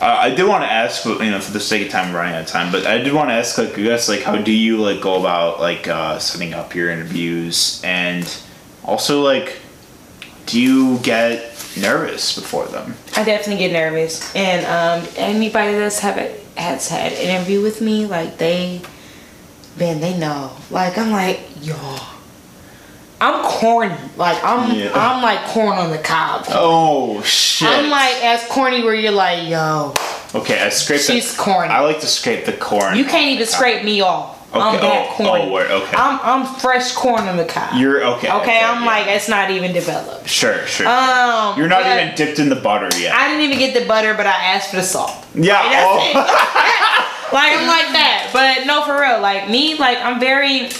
[0.01, 2.42] Uh, I did want to ask, you know, for the sake of time, running out
[2.42, 4.76] of time, but I did want to ask, like, I guess, like, how do you
[4.78, 8.24] like go about like uh, setting up your interviews, and
[8.84, 9.57] also like,
[10.46, 12.94] do you get nervous before them?
[13.16, 16.16] I definitely get nervous, and um, anybody that's have
[16.57, 18.80] has had an interview with me, like they,
[19.78, 20.53] man, they know.
[20.70, 21.74] Like I'm like, yo,
[23.21, 23.95] I'm corny.
[24.16, 24.93] Like I'm, Yeah.
[24.95, 26.45] I'm like corn on the cob.
[26.49, 27.69] Oh shit!
[27.69, 29.95] I'm like as corny where you're like, yo,
[30.35, 31.69] okay, I scrape she's the, corny.
[31.71, 32.97] I like to scrape the corn.
[32.97, 34.37] you can't even scrape me off.
[34.51, 35.45] I'm Okay, that oh, corny.
[35.45, 35.97] oh, word, okay.
[35.97, 37.77] I'm I'm fresh corn on the cob.
[37.79, 38.31] You're okay.
[38.31, 38.87] okay, I'm yeah.
[38.87, 40.27] like it's not even developed.
[40.29, 40.87] Sure, sure.
[40.87, 43.14] Um, You're not even dipped in the butter yet.
[43.14, 45.12] I didn't even get the butter, but I asked for the salt.
[45.35, 45.59] yeah.
[45.61, 46.12] Like, oh.
[47.35, 48.31] like I'm like that.
[48.33, 49.21] But no, for real.
[49.21, 50.71] Like me, like I'm very.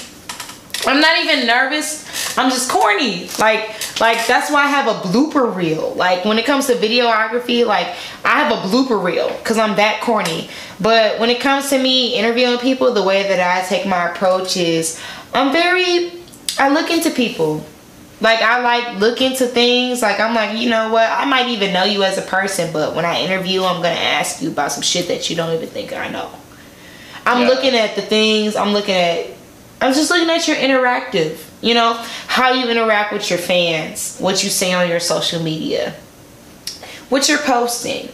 [0.87, 2.39] I'm not even nervous.
[2.39, 3.29] I'm just corny.
[3.39, 5.93] Like, like that's why I have a blooper reel.
[5.95, 7.89] Like when it comes to videography, like
[8.25, 10.49] I have a blooper reel because I'm that corny.
[10.81, 14.57] But when it comes to me interviewing people, the way that I take my approach
[14.57, 15.01] is
[15.35, 16.13] I'm very.
[16.61, 17.65] I look into people.
[18.21, 20.01] Like I like look into things.
[20.03, 21.09] Like I'm like, you know what?
[21.11, 24.41] I might even know you as a person, but when I interview, I'm gonna ask
[24.43, 26.31] you about some shit that you don't even think I know.
[27.27, 27.49] I'm Yeah.
[27.49, 28.55] looking at the things.
[28.55, 29.27] I'm looking at.
[29.81, 31.45] I'm just looking at your interactive.
[31.61, 31.95] You know
[32.27, 35.95] how you interact with your fans, what you say on your social media,
[37.09, 38.11] what you're posting.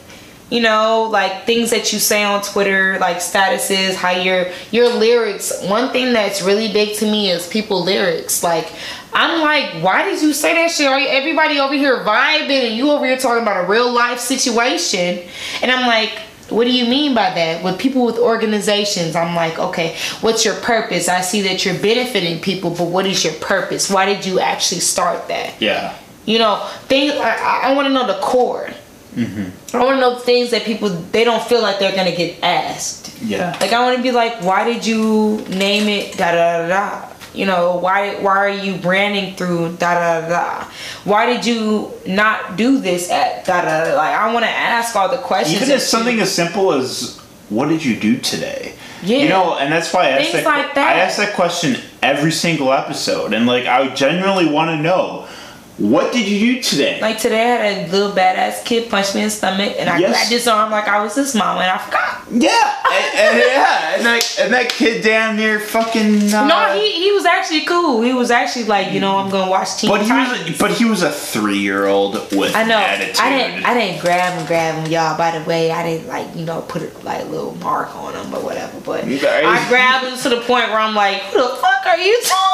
[0.50, 5.52] You know, like things that you say on Twitter, like statuses, how your your lyrics.
[5.62, 8.42] One thing that's really big to me is people lyrics.
[8.42, 8.70] Like
[9.14, 10.86] I'm like, why did you say that shit?
[10.86, 15.26] Are everybody over here vibing and you over here talking about a real life situation?
[15.62, 16.20] And I'm like,
[16.50, 17.62] what do you mean by that?
[17.64, 21.08] With people with organizations, I'm like, okay, what's your purpose?
[21.08, 23.90] I see that you're benefiting people, but what is your purpose?
[23.90, 25.54] Why did you actually start that?
[25.60, 25.96] yeah.
[26.26, 27.12] You know, things.
[27.14, 28.70] I, I- want to know the core.
[29.14, 29.76] Mm-hmm.
[29.76, 33.20] I want to know things that people they don't feel like they're gonna get asked.
[33.22, 33.56] Yeah.
[33.60, 37.13] Like I want to be like, why did you name it da da da da?
[37.34, 40.64] You know, why why are you branding through da da da?
[41.04, 43.96] Why did you not do this at da da da?
[43.96, 45.60] Like I want to ask all the questions.
[45.60, 47.18] Even as something as simple as
[47.48, 48.74] what did you do today?
[49.02, 49.18] Yeah.
[49.18, 50.96] You know, and that's why I ask that, like that.
[50.96, 55.23] I ask that question every single episode, and like I genuinely want to know
[55.78, 57.00] what did you do today?
[57.00, 59.98] Like today, I had a little badass kid punch me in the stomach, and I
[59.98, 60.10] Yes.
[60.10, 62.22] grabbed his arm like I was his mama, and I forgot.
[62.30, 66.32] yeah, and, and yeah, and that and that kid damn near fucking.
[66.32, 68.02] Uh, No, he he was actually cool.
[68.02, 70.48] He was actually like, you know, I'm gonna watch Teen But he Titans.
[70.48, 72.78] was, a, but he was a three-year-old with I know.
[72.78, 73.16] attitude.
[73.20, 73.64] I didn't.
[73.66, 74.46] I didn't grab him.
[74.46, 75.18] Grab him, y'all.
[75.18, 78.14] By the way, I didn't like you know put a, like a little mark on
[78.14, 78.78] him or whatever.
[78.84, 82.16] But I grabbed him to the point where I'm like, who the fuck are you
[82.22, 82.53] talking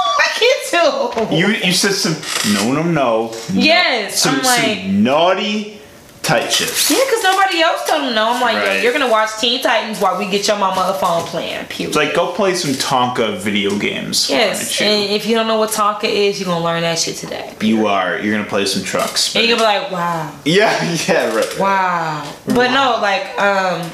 [1.30, 2.16] You you said some
[2.54, 3.34] no no no.
[3.52, 5.76] Yes, some, I'm like- some naughty
[6.22, 6.68] tight shit.
[6.90, 8.30] Yeah, because nobody else told him no.
[8.34, 8.76] I'm like, Right.
[8.76, 11.66] yo, you're gonna watch Teen Titans while we get your mama a phone plan.
[11.66, 11.88] Period.
[11.88, 14.28] It's like go play some Tonka video games.
[14.30, 17.54] yes, and if you don't know what Tonka is, you're gonna learn that shit today.
[17.60, 18.18] You are.
[18.18, 19.34] You're gonna play some trucks.
[19.34, 20.32] And you're gonna be like, wow.
[20.44, 21.58] yeah, yeah, right.
[21.58, 22.32] Wow.
[22.46, 23.90] But no, like um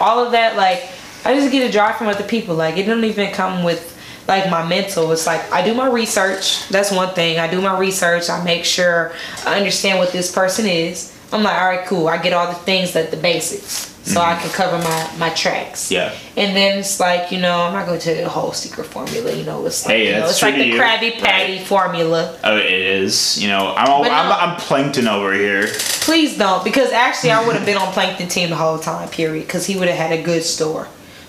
[0.00, 0.88] all of that like
[1.24, 2.54] I just get a drive from other people.
[2.54, 3.94] Like it doesn't even come with
[4.28, 5.12] like my mental.
[5.12, 6.68] It's like I do my research.
[6.68, 7.38] That's one thing.
[7.38, 8.28] I do my research.
[8.30, 9.12] I make sure
[9.46, 11.12] I understand what this person is.
[11.32, 12.08] I'm like, all right, cool.
[12.08, 13.92] I get all the things that the basics.
[14.06, 15.86] So I can cover my my tracks.
[15.86, 15.94] Mm-hmm.
[15.94, 16.14] Yeah.
[16.36, 18.86] And then it's like, you know, I'm not going to tell you the whole secret
[18.86, 20.80] formula, you know, it's like Hey, you know, it's like the you.
[20.80, 22.38] Krabby Patty formula.
[22.44, 23.42] Oh, it is.
[23.42, 24.32] You know, I'm all, I'm.
[24.32, 25.66] I'm plankton over here.
[26.06, 29.44] Please don't, because actually I would have been on Plankton team the whole time, period,
[29.44, 30.86] because he would have had a good store.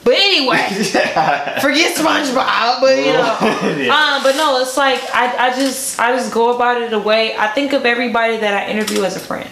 [0.08, 0.58] But anyway,
[1.62, 3.38] forget SpongeBob, but you know,
[3.78, 3.94] Yeah.
[4.16, 7.36] um, but no, it's like I, I just, I just go about it a way.
[7.36, 9.50] I think of everybody that I interview as a friend.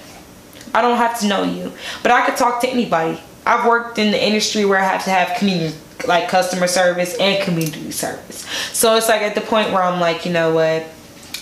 [0.73, 3.19] I don't have to know you, but I could talk to anybody.
[3.45, 5.75] I've worked in the industry where I have to have community,
[6.07, 8.45] like customer service and community service.
[8.71, 10.85] So it's like at the point where I'm like, you know what,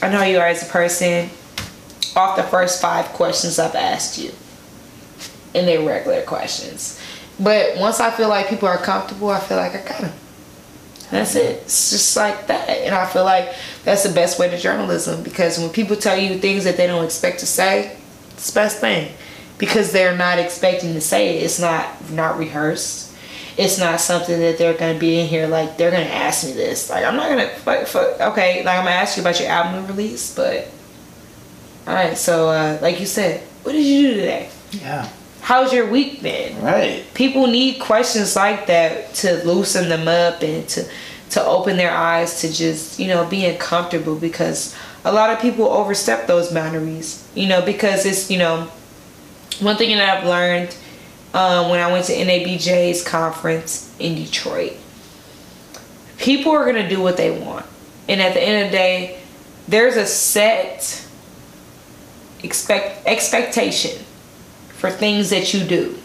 [0.02, 1.30] I know you are as a person
[2.16, 4.32] off the first five questions I've asked you.
[5.54, 7.00] And they're regular questions.
[7.40, 10.14] But once I feel like people are comfortable, I feel like I got them.
[11.12, 11.62] That's it.
[11.64, 12.70] It's just like that.
[12.70, 13.54] And I feel like
[13.84, 17.06] that's the best way to journalism because when people tell you things that they don't
[17.06, 17.98] expect to say,
[18.32, 19.12] it's the best thing.
[19.60, 21.44] Because they're not expecting to say it.
[21.44, 23.16] It's not not rehearsed.
[23.56, 26.90] It's not something that they're gonna be in here like they're gonna ask me this.
[26.90, 29.86] Like I'm not gonna fuck, fuck, okay, like I'm gonna ask you about your album
[29.86, 30.70] release, but
[31.88, 34.50] Alright, so uh, like you said, what did you do today?
[34.72, 35.08] yeah.
[35.44, 36.60] How's your week been?
[36.62, 37.06] Right.
[37.14, 40.90] People need questions like that to loosen them up and to
[41.32, 44.76] to open their eyes to just you know being comfortable because
[45.06, 47.28] a lot of people overstep those boundaries.
[47.36, 48.72] You know because it's you know
[49.60, 50.76] one thing that I've learned
[51.34, 54.78] um, when I went to NABJ's conference in Detroit.
[56.18, 57.66] People are gonna do what they want,
[58.08, 59.20] and at the end of the day,
[59.68, 61.06] there's a set
[62.44, 64.04] expect expectation
[64.84, 65.98] for things that you do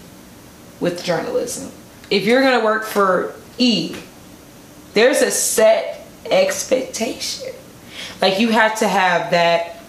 [0.78, 1.72] with journalism.
[2.10, 3.96] If you're gonna work for E,
[4.94, 7.52] there's a set expectation.
[8.22, 9.80] Like you have to have that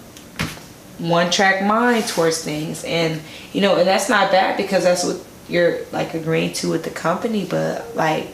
[0.98, 3.22] one track mind towards things and
[3.54, 6.90] you know and that's not bad because that's what you're like agreeing to with the
[6.90, 8.28] company but like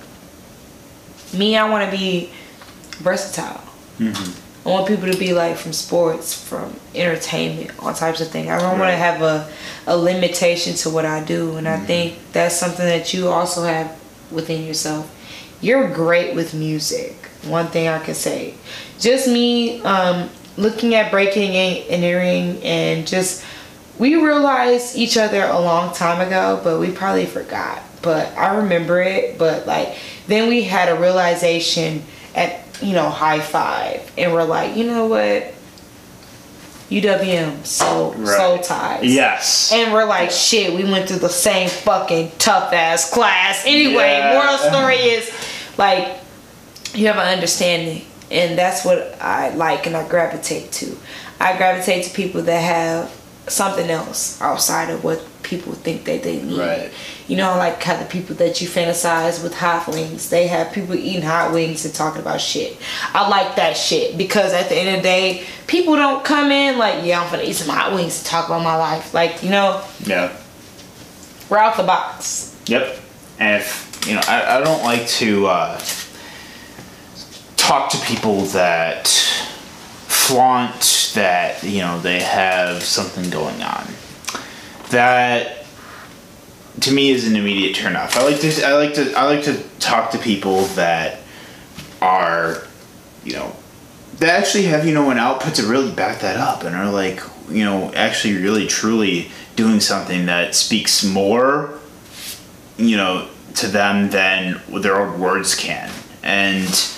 [1.32, 2.32] me i want to be
[3.04, 3.62] versatile
[4.00, 4.45] mm-hmm.
[4.66, 8.50] I want people to be like from sports from entertainment all types of things.
[8.50, 9.52] I don't want to have a,
[9.88, 13.98] a limitation to what i do and i think that's something that you also have
[14.32, 15.12] within yourself.
[15.62, 17.14] You're great with music
[17.44, 18.56] one thing i can say.
[19.00, 23.44] Just me um, looking at breaking and entering and just
[24.00, 27.82] we realized each other a long time ago but we probably forgot.
[28.02, 29.98] But i remember it but like
[30.28, 32.04] then we had a realization
[32.34, 35.54] at you know high five and we're like you know what
[36.90, 38.64] uwm soul soul Right.
[38.64, 39.72] ties Yes.
[39.74, 43.64] and we're like, shit, we went through the same fucking tough ass class.
[43.66, 44.34] Anyway, Yeah.
[44.36, 45.32] moral story is
[45.78, 46.20] like,
[46.94, 48.04] you have an understanding.
[48.32, 50.98] And that's what I like and I gravitate to.
[51.40, 53.12] I gravitate to people that have
[53.48, 56.60] something else outside of what people think that they need.
[56.60, 56.92] Right.
[57.28, 60.94] You know, like how the people that you fantasize with hot wings, they have people
[60.94, 62.78] eating hot wings and talking about shit.
[63.14, 66.78] I like that shit because at the end of the day, people don't come in
[66.78, 69.14] like, yeah, I'm gonna eat some hot wings and talk about my life.
[69.14, 70.36] Like, you know, yeah.
[71.50, 72.56] we're out the box.
[72.68, 73.00] Yep.
[73.40, 75.82] And if you know, I, I don't like to uh,
[77.58, 83.88] talk to people that flaunt that you know they have something going on.
[84.90, 85.65] That
[86.82, 88.18] to me is an immediate turnoff.
[88.18, 91.20] I like to I like to I like to talk to people that
[92.02, 92.64] are
[93.24, 93.56] you know
[94.20, 97.22] that actually have you know an output to really back that up and are like
[97.50, 101.80] you know actually really truly doing something that speaks more
[102.78, 105.90] you know to them than their own words can
[106.24, 106.92] and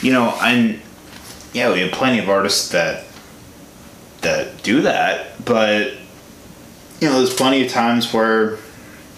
[0.00, 0.80] you know and
[1.52, 3.04] yeah we have plenty of artists that
[4.22, 5.92] that do that but
[7.00, 8.58] you know there's plenty of times where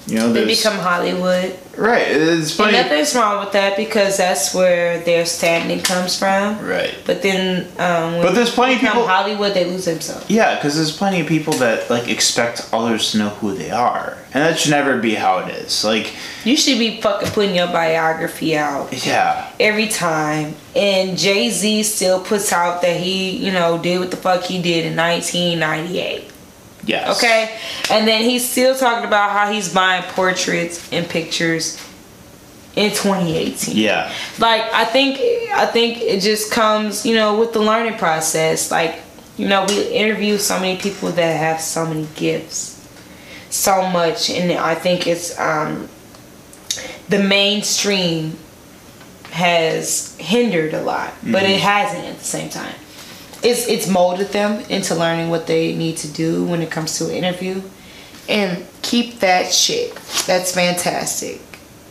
[0.06, 1.56] you know They become Hollywood.
[1.76, 6.58] right there's And nothing's wrong with that because that's where their standing comes from.
[6.64, 9.84] right But then, um, when But there's plenty of they become people- Hollywood, they lose
[9.86, 10.24] themselves.
[10.28, 14.16] Yeah, because there's plenty of people that like expect others to know who they are,
[14.32, 15.84] and that should never be how it is.
[15.84, 16.12] Like,
[16.44, 20.54] You should be fucking putting your biography out yeah, every time.
[20.76, 24.60] And Jay Z still puts out that he, you know, did what the fuck he
[24.62, 26.30] did in 1998.
[26.86, 27.58] Yes, Okay?
[27.90, 31.76] And then he's still talking about how he's buying portraits and pictures
[32.76, 33.74] in 2018.
[33.74, 35.18] yeah, like i think
[35.54, 38.70] i think it just comes you know with the learning process.
[38.70, 39.00] Like
[39.38, 42.74] you know we interview so many people that have so many gifts.
[43.48, 44.28] So much.
[44.28, 45.88] And i think it's um
[47.08, 48.36] the mainstream
[49.30, 51.14] has hindered a lot.
[51.22, 52.74] But it hasn't at the same time
[53.42, 57.06] it's it's molded them into learning what they need to do when it comes to
[57.06, 57.62] an interview
[58.28, 59.94] and keep that shit
[60.26, 61.40] that's fantastic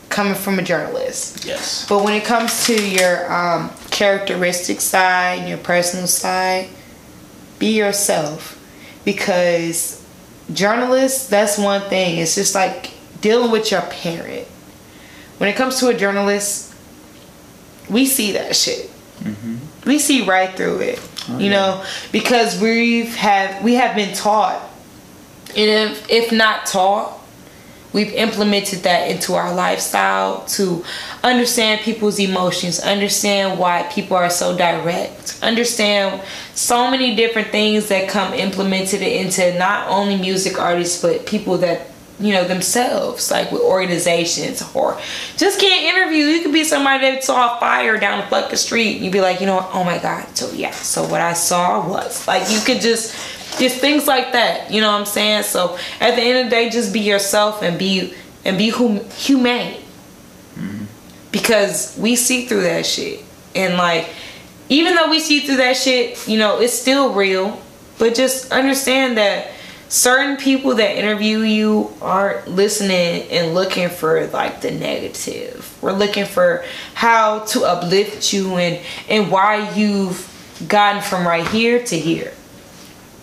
[0.10, 5.48] coming from a journalist yes, but when it comes to your um, characteristic side and
[5.48, 6.68] your personal side,
[7.60, 8.62] be yourself.
[9.06, 10.06] Because
[10.52, 12.18] journalists, that's one thing.
[12.18, 12.92] It's just like
[13.22, 14.48] dealing with your parent.
[15.38, 16.74] When it comes to a journalist,
[17.90, 18.90] we see that shit.
[19.86, 21.00] We see right through it.
[21.28, 24.62] Oh, you know, because we've have we have been taught,
[25.50, 27.20] and if if not taught,
[27.96, 30.84] we've implemented that into our lifestyle to
[31.24, 36.22] understand people's emotions understand why people are so direct understand
[36.54, 41.90] so many different things that come implemented into not only music artists but people that
[42.20, 45.00] you know themselves like with organizations or
[45.38, 46.26] just can't interview.
[46.26, 49.42] You could be somebody that saw a fire down the fucking street you'd be like
[49.42, 49.70] you know what?
[49.74, 50.26] oh my god.
[50.36, 50.72] So yeah.
[50.72, 53.14] So what i saw was like you could just
[53.60, 54.72] just things like that.
[54.72, 55.44] You know what i'm saying?
[55.44, 58.14] So at the end of the day just be yourself and be
[58.46, 59.82] and be hum- humane.
[60.56, 60.86] Mm-hmm.
[61.32, 63.24] Because we see through that shit.
[63.56, 64.10] And like
[64.70, 67.60] even though we see through that shit you know it's still real.
[67.98, 69.52] But just understand that
[69.88, 75.78] certain people that interview you aren't listening and looking for like the negative.
[75.82, 80.32] We're looking for how to uplift you and and why you've
[80.68, 82.34] gotten from right here to here.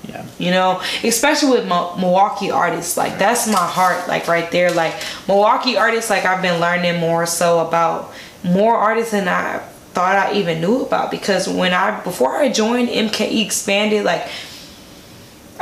[0.08, 0.26] Yeah.
[0.38, 4.70] You know, especially with Mo- Milwaukee artists, like that's my heart, like right there.
[4.70, 4.94] Like
[5.28, 9.58] Milwaukee artists, like I've been learning more so about more artists than I
[9.92, 14.28] thought I even knew about because when I before I joined MKE Expanded, like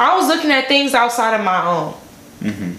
[0.01, 1.95] I was looking at things outside of my own.
[2.41, 2.73] Mm-hmm.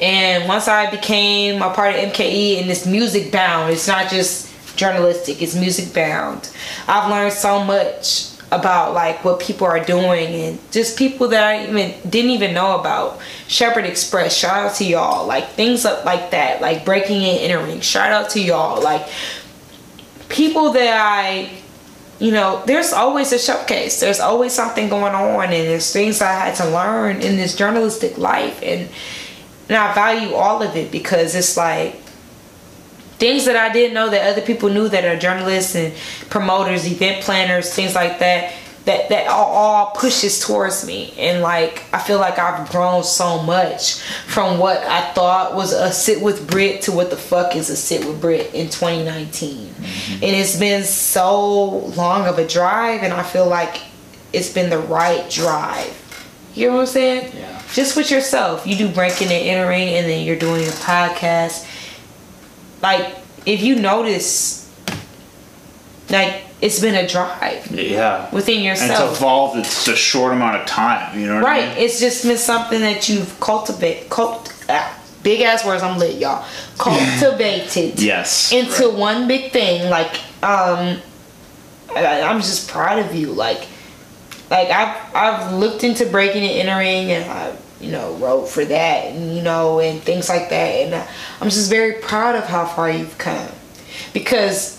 [0.00, 4.76] And once I became a part of MKE and this music bound, it's not just
[4.76, 6.48] journalistic, it's music bound.
[6.86, 11.66] I've learned so much about like what people are doing and just people that I
[11.68, 13.18] even didn't even know about.
[13.48, 15.26] Shepherd Express, shout out to y'all.
[15.26, 17.80] Like things like like that, like breaking in and entering.
[17.80, 18.80] Shout out to y'all.
[18.80, 19.08] Like
[20.28, 21.50] people that I
[22.18, 24.00] you know, there's always a showcase.
[24.00, 28.18] There's always something going on, and there's things I had to learn in this journalistic
[28.18, 28.88] life, and
[29.68, 31.94] and I value all of it because it's like
[33.18, 35.94] things that I didn't know that other people knew that are journalists and
[36.30, 38.54] promoters, event planners, things like that.
[38.88, 43.42] That that all, all pushes towards me, and like I feel like I've grown so
[43.42, 47.68] much from what I thought was a sit with Brit to what the fuck is
[47.68, 50.12] a sit with Brit in 2019, mm-hmm.
[50.14, 53.82] and it's been so long of a drive, and I feel like
[54.32, 55.94] it's been the right drive.
[56.54, 57.36] You know what I'm saying?
[57.36, 57.62] Yeah.
[57.74, 58.66] Just with yourself.
[58.66, 61.66] You do breaking and entering, and then you're doing a podcast.
[62.82, 64.57] Like, if you notice,
[66.10, 68.28] like, it's been a drive Yeah.
[68.32, 71.18] within And it's evolved It's a short amount of time.
[71.18, 71.68] You know what I Right.
[71.68, 71.84] mean?
[71.84, 74.10] It's just been something that you've cultivated.
[74.10, 74.90] Cult, ah,
[75.22, 76.44] big ass words, I'm lit, y'all.
[76.78, 78.50] Cultivated Yes.
[78.52, 78.94] into right.
[78.94, 79.88] one big thing.
[79.90, 81.00] Like, um,
[81.94, 83.28] I, I'm just proud of you.
[83.32, 83.66] Like,
[84.50, 89.06] like I've I've looked into breaking and entering, and I you know wrote for that,
[89.06, 91.04] and you know, and things like that, and uh,
[91.40, 93.48] I'm just very proud of how far you've come,
[94.12, 94.77] because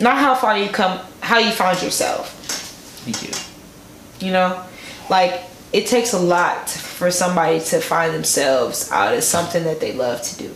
[0.00, 2.32] not how far you come, how you find yourself.
[3.04, 4.26] Thank you.
[4.26, 4.64] You know,
[5.10, 5.42] like
[5.72, 10.22] it takes a lot for somebody to find themselves out of something that they love
[10.22, 10.48] to do.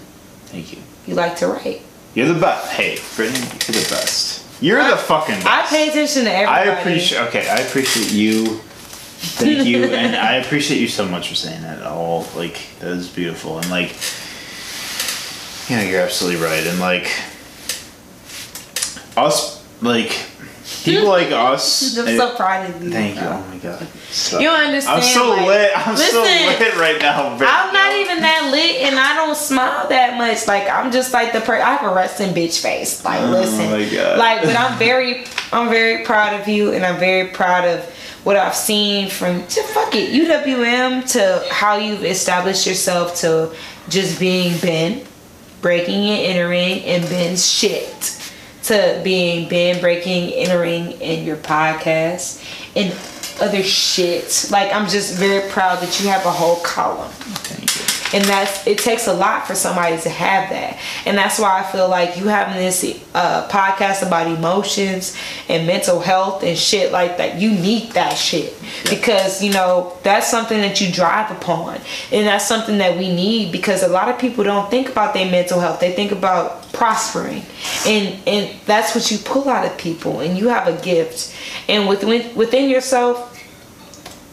[0.46, 0.82] Thank you.
[1.06, 1.82] You like to write.
[2.14, 2.72] You're the best.
[2.72, 4.62] Hey, Brittany, you're the best.
[4.62, 5.46] You're the fucking best.
[5.46, 6.54] I pay attention to everything.
[6.54, 6.80] I everybody.
[6.80, 7.20] appreciate.
[7.28, 8.60] Okay, I appreciate you.
[9.24, 11.82] Thank you, and I appreciate you so much for saying that.
[11.82, 13.94] All like that is beautiful, and like,
[15.68, 17.10] you know, you're absolutely right, and like,
[19.16, 20.16] us, like,
[20.84, 21.96] people like us.
[21.98, 22.90] I'm so proud of you.
[22.90, 23.22] Thank you.
[23.26, 23.86] Oh my god.
[24.10, 25.70] So- You understand, I'm so like- lit.
[25.88, 27.36] I'm so lit right now.
[27.36, 27.50] Brittany.
[27.58, 30.46] I'm not even that lit, and I don't smile that much.
[30.46, 31.54] Like I'm just like the per.
[31.56, 33.04] I have a resting bitch face.
[33.04, 34.18] Like Oh listen, my God.
[34.18, 37.84] like but I'm very, I'm very proud of you, and I'm very proud of
[38.24, 43.52] what I've seen from to fuck it UWM to how you've established yourself to
[43.88, 45.04] just being Ben,
[45.60, 48.18] breaking and entering, and Ben's shit
[48.72, 52.42] to being band breaking, entering in your podcast
[52.74, 52.92] and
[53.40, 54.48] other shit.
[54.50, 57.10] Like I'm just very proud that you have a whole column.
[58.12, 60.78] And that's it takes a lot for somebody to have that.
[61.06, 62.84] And that's why I feel like you having this
[63.14, 65.16] uh, podcast about emotions
[65.48, 67.40] and mental health and shit like that.
[67.40, 68.54] You need that shit
[68.88, 73.52] because you know that's something that you drive upon, and that's something that we need
[73.52, 75.80] because a lot of people don't think about their mental health.
[75.80, 77.42] They think about prospering,
[77.86, 80.20] and and that's what you pull out of people.
[80.20, 81.34] And you have a gift,
[81.68, 83.42] and within within yourself,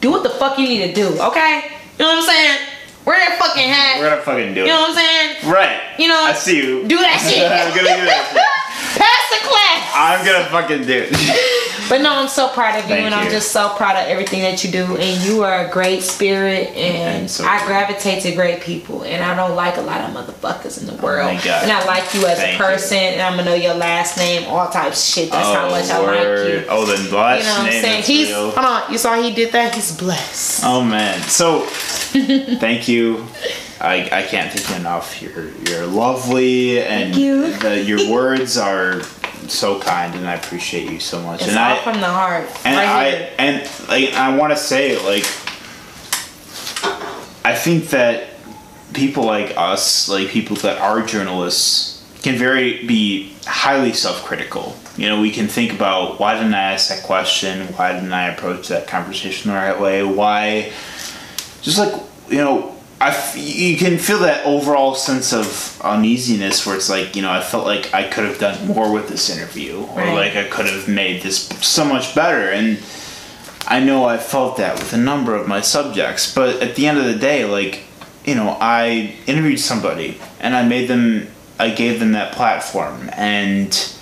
[0.01, 1.07] do what the fuck you need to do.
[1.07, 2.78] Okay, you know what I'm saying?
[3.09, 3.73] Wear that fucking.
[3.97, 4.67] We're gonna fucking do it.
[4.69, 5.49] You know what I'm saying?
[5.49, 5.81] Right.
[5.97, 6.85] You know, I see you.
[6.85, 7.41] Do that shit.
[7.41, 8.68] I'm gonna do that.
[8.97, 9.91] Pass the class.
[9.95, 11.55] I'm gonna fucking do it.
[11.89, 14.41] But no, I'm so proud of you, Thank and I'm just so proud of everything
[14.41, 14.95] that you do.
[14.95, 19.03] And you are a great spirit, and so I gravitate to great people.
[19.03, 21.33] And I don't like a lot of motherfuckers in the oh world.
[21.33, 21.63] my God.
[21.63, 22.69] And I like you as Thank a you.
[22.69, 25.31] person, and I'm gonna know your last name, all types of shit.
[25.31, 26.65] That's how oh, much I like you.
[26.69, 28.03] Oh, the You last know what I'm saying?
[28.03, 28.51] He's real.
[28.51, 28.91] hold on.
[28.91, 29.73] You saw he did that.
[29.73, 30.61] He's blessed.
[30.63, 31.19] Oh man.
[31.23, 33.25] So thank you.
[33.81, 35.21] I, I can't thank you enough.
[35.21, 37.53] You're you're lovely and Thank you.
[37.57, 38.78] The, your words are
[39.47, 41.41] so kind and I appreciate you so much.
[41.41, 42.45] It's and all I from the heart.
[42.65, 43.35] and right I here.
[43.37, 45.25] and like I want to say like
[47.45, 48.29] I think that
[48.93, 54.75] people like us, like people that are journalists, can very be highly self-critical.
[54.97, 57.67] You know, we can think about why didn't I ask that question?
[57.73, 60.03] Why didn't I approach that conversation the right way?
[60.03, 60.71] Why?
[61.61, 61.93] Just like
[62.29, 67.15] you know, I f- you can feel that overall sense of uneasiness where it's like
[67.15, 70.13] you know I felt like I could have done more with this interview or Right.
[70.13, 72.77] like I could have made this so much better and
[73.67, 76.97] I know I felt that with a number of my subjects, but at the end
[76.97, 77.83] of the day, like,
[78.25, 81.27] you know, I interviewed somebody and I made them,
[81.59, 83.93] I gave them that platform and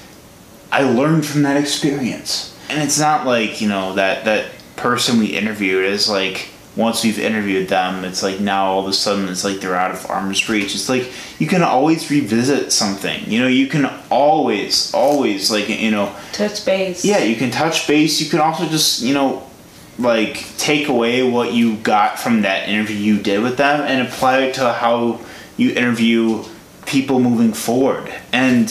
[0.71, 2.55] I learned from that experience.
[2.69, 4.45] And it's not like, you know, that, that
[4.77, 6.47] person we interviewed is like,
[6.77, 9.91] once we've interviewed them, it's like now all of a sudden it's like they're out
[9.91, 10.75] of arm's reach.
[10.75, 13.29] It's like you can always revisit something.
[13.29, 17.03] You know, you can always, always like you know, Touch base.
[17.03, 18.21] yeah, you can touch base.
[18.21, 19.49] You can also just you know,
[19.97, 24.41] like take away what you got from that interview you did with them and apply
[24.43, 25.19] it to how
[25.57, 26.43] you interview
[26.85, 28.13] people moving forward.
[28.31, 28.65] And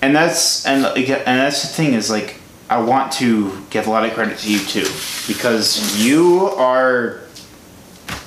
[0.00, 4.04] and that's and and that's the thing is like I want to give a lot
[4.04, 4.88] of credit to you too
[5.26, 7.20] because you are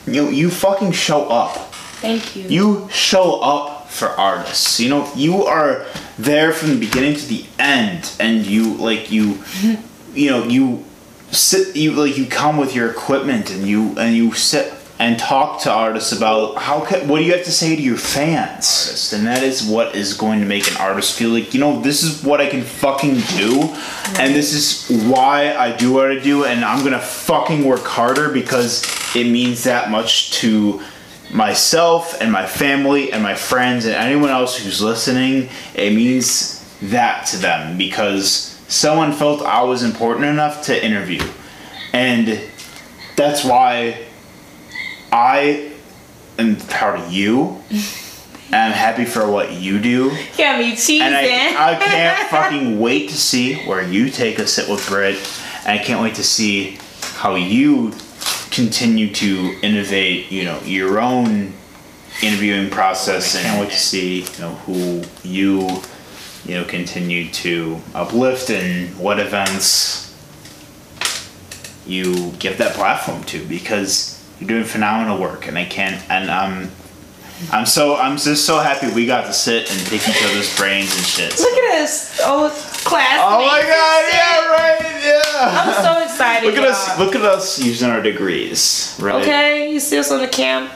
[0.06, 1.74] you you fucking show up.
[2.02, 2.44] Thank you.
[2.44, 4.80] You show up for artists.
[4.80, 5.86] You know, you are
[6.20, 9.44] there from the beginning to the end and you like you
[10.14, 10.86] you know, you
[11.32, 15.62] sit you like you come with your equipment and you and you sit and talk
[15.62, 19.14] to artists about how what do you have to say to your fans?
[19.14, 22.04] And that is what is going to make an artist feel like you know this
[22.04, 23.62] is what i can fucking do
[24.20, 28.30] and this is why i do what i do and i'm gonna fucking work harder
[28.30, 28.84] because
[29.16, 30.82] it means that much to
[31.32, 35.50] myself and my family and my friends and anyone else who's listening.
[35.76, 41.22] It means that to them because someone felt i was important enough to interview
[41.94, 42.40] and
[43.16, 44.07] that's why
[45.12, 45.72] I
[46.38, 47.62] am proud of you.
[47.70, 50.10] and I'm happy for what you do.
[50.38, 51.02] Got me cheesing.
[51.02, 55.16] And I, I can't fucking wait to see where you take a sit with Brit.
[55.66, 56.78] And I can't wait to see
[57.16, 57.94] how you
[58.52, 61.54] continue to innovate, you know, your own
[62.22, 63.36] interviewing process.
[63.36, 65.82] And I can't wait to see, you know, who you,
[66.46, 70.06] you know, continue to uplift and what events
[71.86, 76.72] you give that platform to because you're doing phenomenal work and I can't and I'm
[77.52, 80.96] I'm so I'm just so happy we got to sit and pick each other's brains
[80.96, 81.38] and shit.
[81.40, 83.24] Look at us, old classmates.
[83.24, 85.62] Oh my god, yeah, right, yeah.
[85.62, 86.48] I'm so excited.
[86.48, 87.06] Look at us y'all.
[87.06, 89.22] look at us using our degrees, right?
[89.22, 90.70] Okay, you see us on the cam,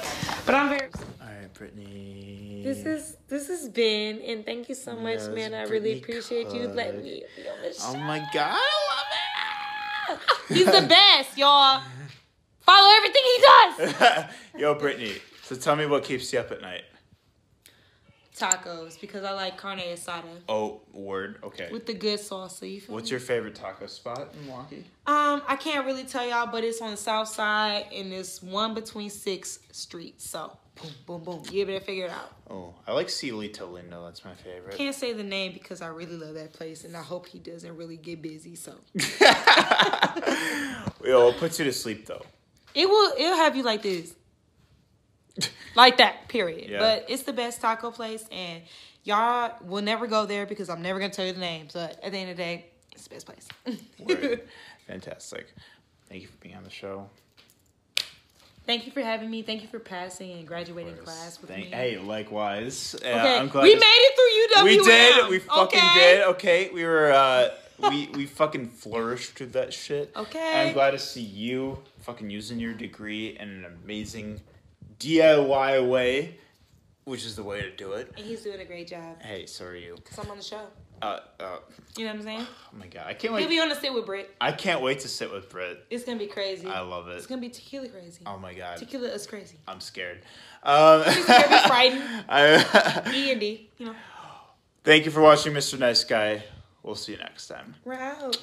[0.46, 0.90] but I'm very.
[1.20, 2.62] Alright, Brittany.
[2.64, 5.54] This is this has been, and thank you so much, Yes, man.
[5.56, 10.20] I Brittany really appreciate you letting me be on this Oh my god, I love
[10.20, 10.56] it.
[10.56, 11.82] He's the best, y'all.
[12.62, 14.26] Follow everything he does.
[14.58, 15.14] Yo, Brittany.
[15.44, 16.84] So tell me what keeps you up at night.
[18.38, 21.38] Tacos, because I like carne asada Oh, word.
[21.44, 21.70] Okay.
[21.72, 22.72] with the good salsa.
[22.72, 23.12] You feel What's me?
[23.12, 24.86] your favorite taco spot in Milwaukee?
[25.06, 28.74] Um, I can't really tell y'all, but it's on the south side, and it's one
[28.74, 30.28] between six streets.
[30.30, 31.44] So, boom, boom, boom.
[31.52, 32.32] You better figure it out.
[32.50, 34.04] Oh, I like Cielito Lindo.
[34.06, 34.76] That's my favorite.
[34.78, 37.76] Can't say the name because I really love that place, and I hope he doesn't
[37.76, 38.56] really get busy.
[38.56, 38.72] So
[41.04, 42.24] Yo, it puts you to sleep though.
[42.74, 44.14] It will it'll have you like this,
[45.76, 46.28] like that.
[46.28, 46.70] Period.
[46.70, 46.80] Yeah.
[46.80, 48.62] But it's the best taco place, and
[49.04, 51.68] y'all will never go there because I'm never gonna tell you the name.
[51.74, 53.48] But at the end of the day, it's the best place.
[54.00, 54.42] Word.
[54.88, 55.54] Fantastic.
[56.10, 57.10] Thank you for being on the show.
[58.66, 59.42] Thank you for having me.
[59.42, 61.76] Thank you for passing and graduating class with Thank- me.
[61.76, 62.96] Hey, likewise.
[62.96, 64.16] Uh, okay, I'm glad we made it
[64.56, 64.66] through UWM.
[64.66, 65.30] We did.
[65.30, 65.94] We fucking okay?
[66.18, 66.28] did.
[66.28, 67.12] Okay, we were.
[67.12, 67.50] uh
[67.90, 70.12] We we fucking flourished through that shit.
[70.16, 70.68] Okay.
[70.68, 74.42] I'm glad to see you fucking using your degree in an amazing
[75.00, 76.38] DIY way,
[77.06, 78.12] which is the way to do it.
[78.18, 79.22] And he's doing a great job.
[79.22, 79.96] Hey, so are you.
[80.04, 80.68] Cause I'm on the show.
[81.02, 81.58] Uh, uh,
[81.98, 82.42] You know what I'm saying?
[82.50, 83.40] oh my god, I can't wait.
[83.42, 83.56] He'll wait.
[83.56, 84.36] be on the sit with Britt.
[84.40, 85.84] I can't wait to sit with Britt.
[85.90, 86.68] It's gonna be crazy.
[86.68, 87.18] I love it.
[87.18, 88.22] It's gonna be tequila crazy.
[88.28, 89.58] Oh my god, Tequila is crazy.
[89.68, 90.22] I'm scared.
[90.62, 92.04] Um, scared, be frightened.
[92.30, 93.70] I- E and D.
[93.80, 93.96] You know.
[94.84, 95.80] Thank you for watching, Mr.
[95.80, 96.44] Nice Guy.
[96.84, 97.76] We'll see you next time.
[97.84, 98.38] We're out.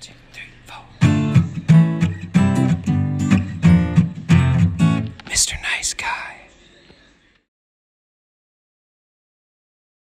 [0.00, 0.10] Mr.
[0.34, 1.13] Nice
[5.34, 5.63] Guy.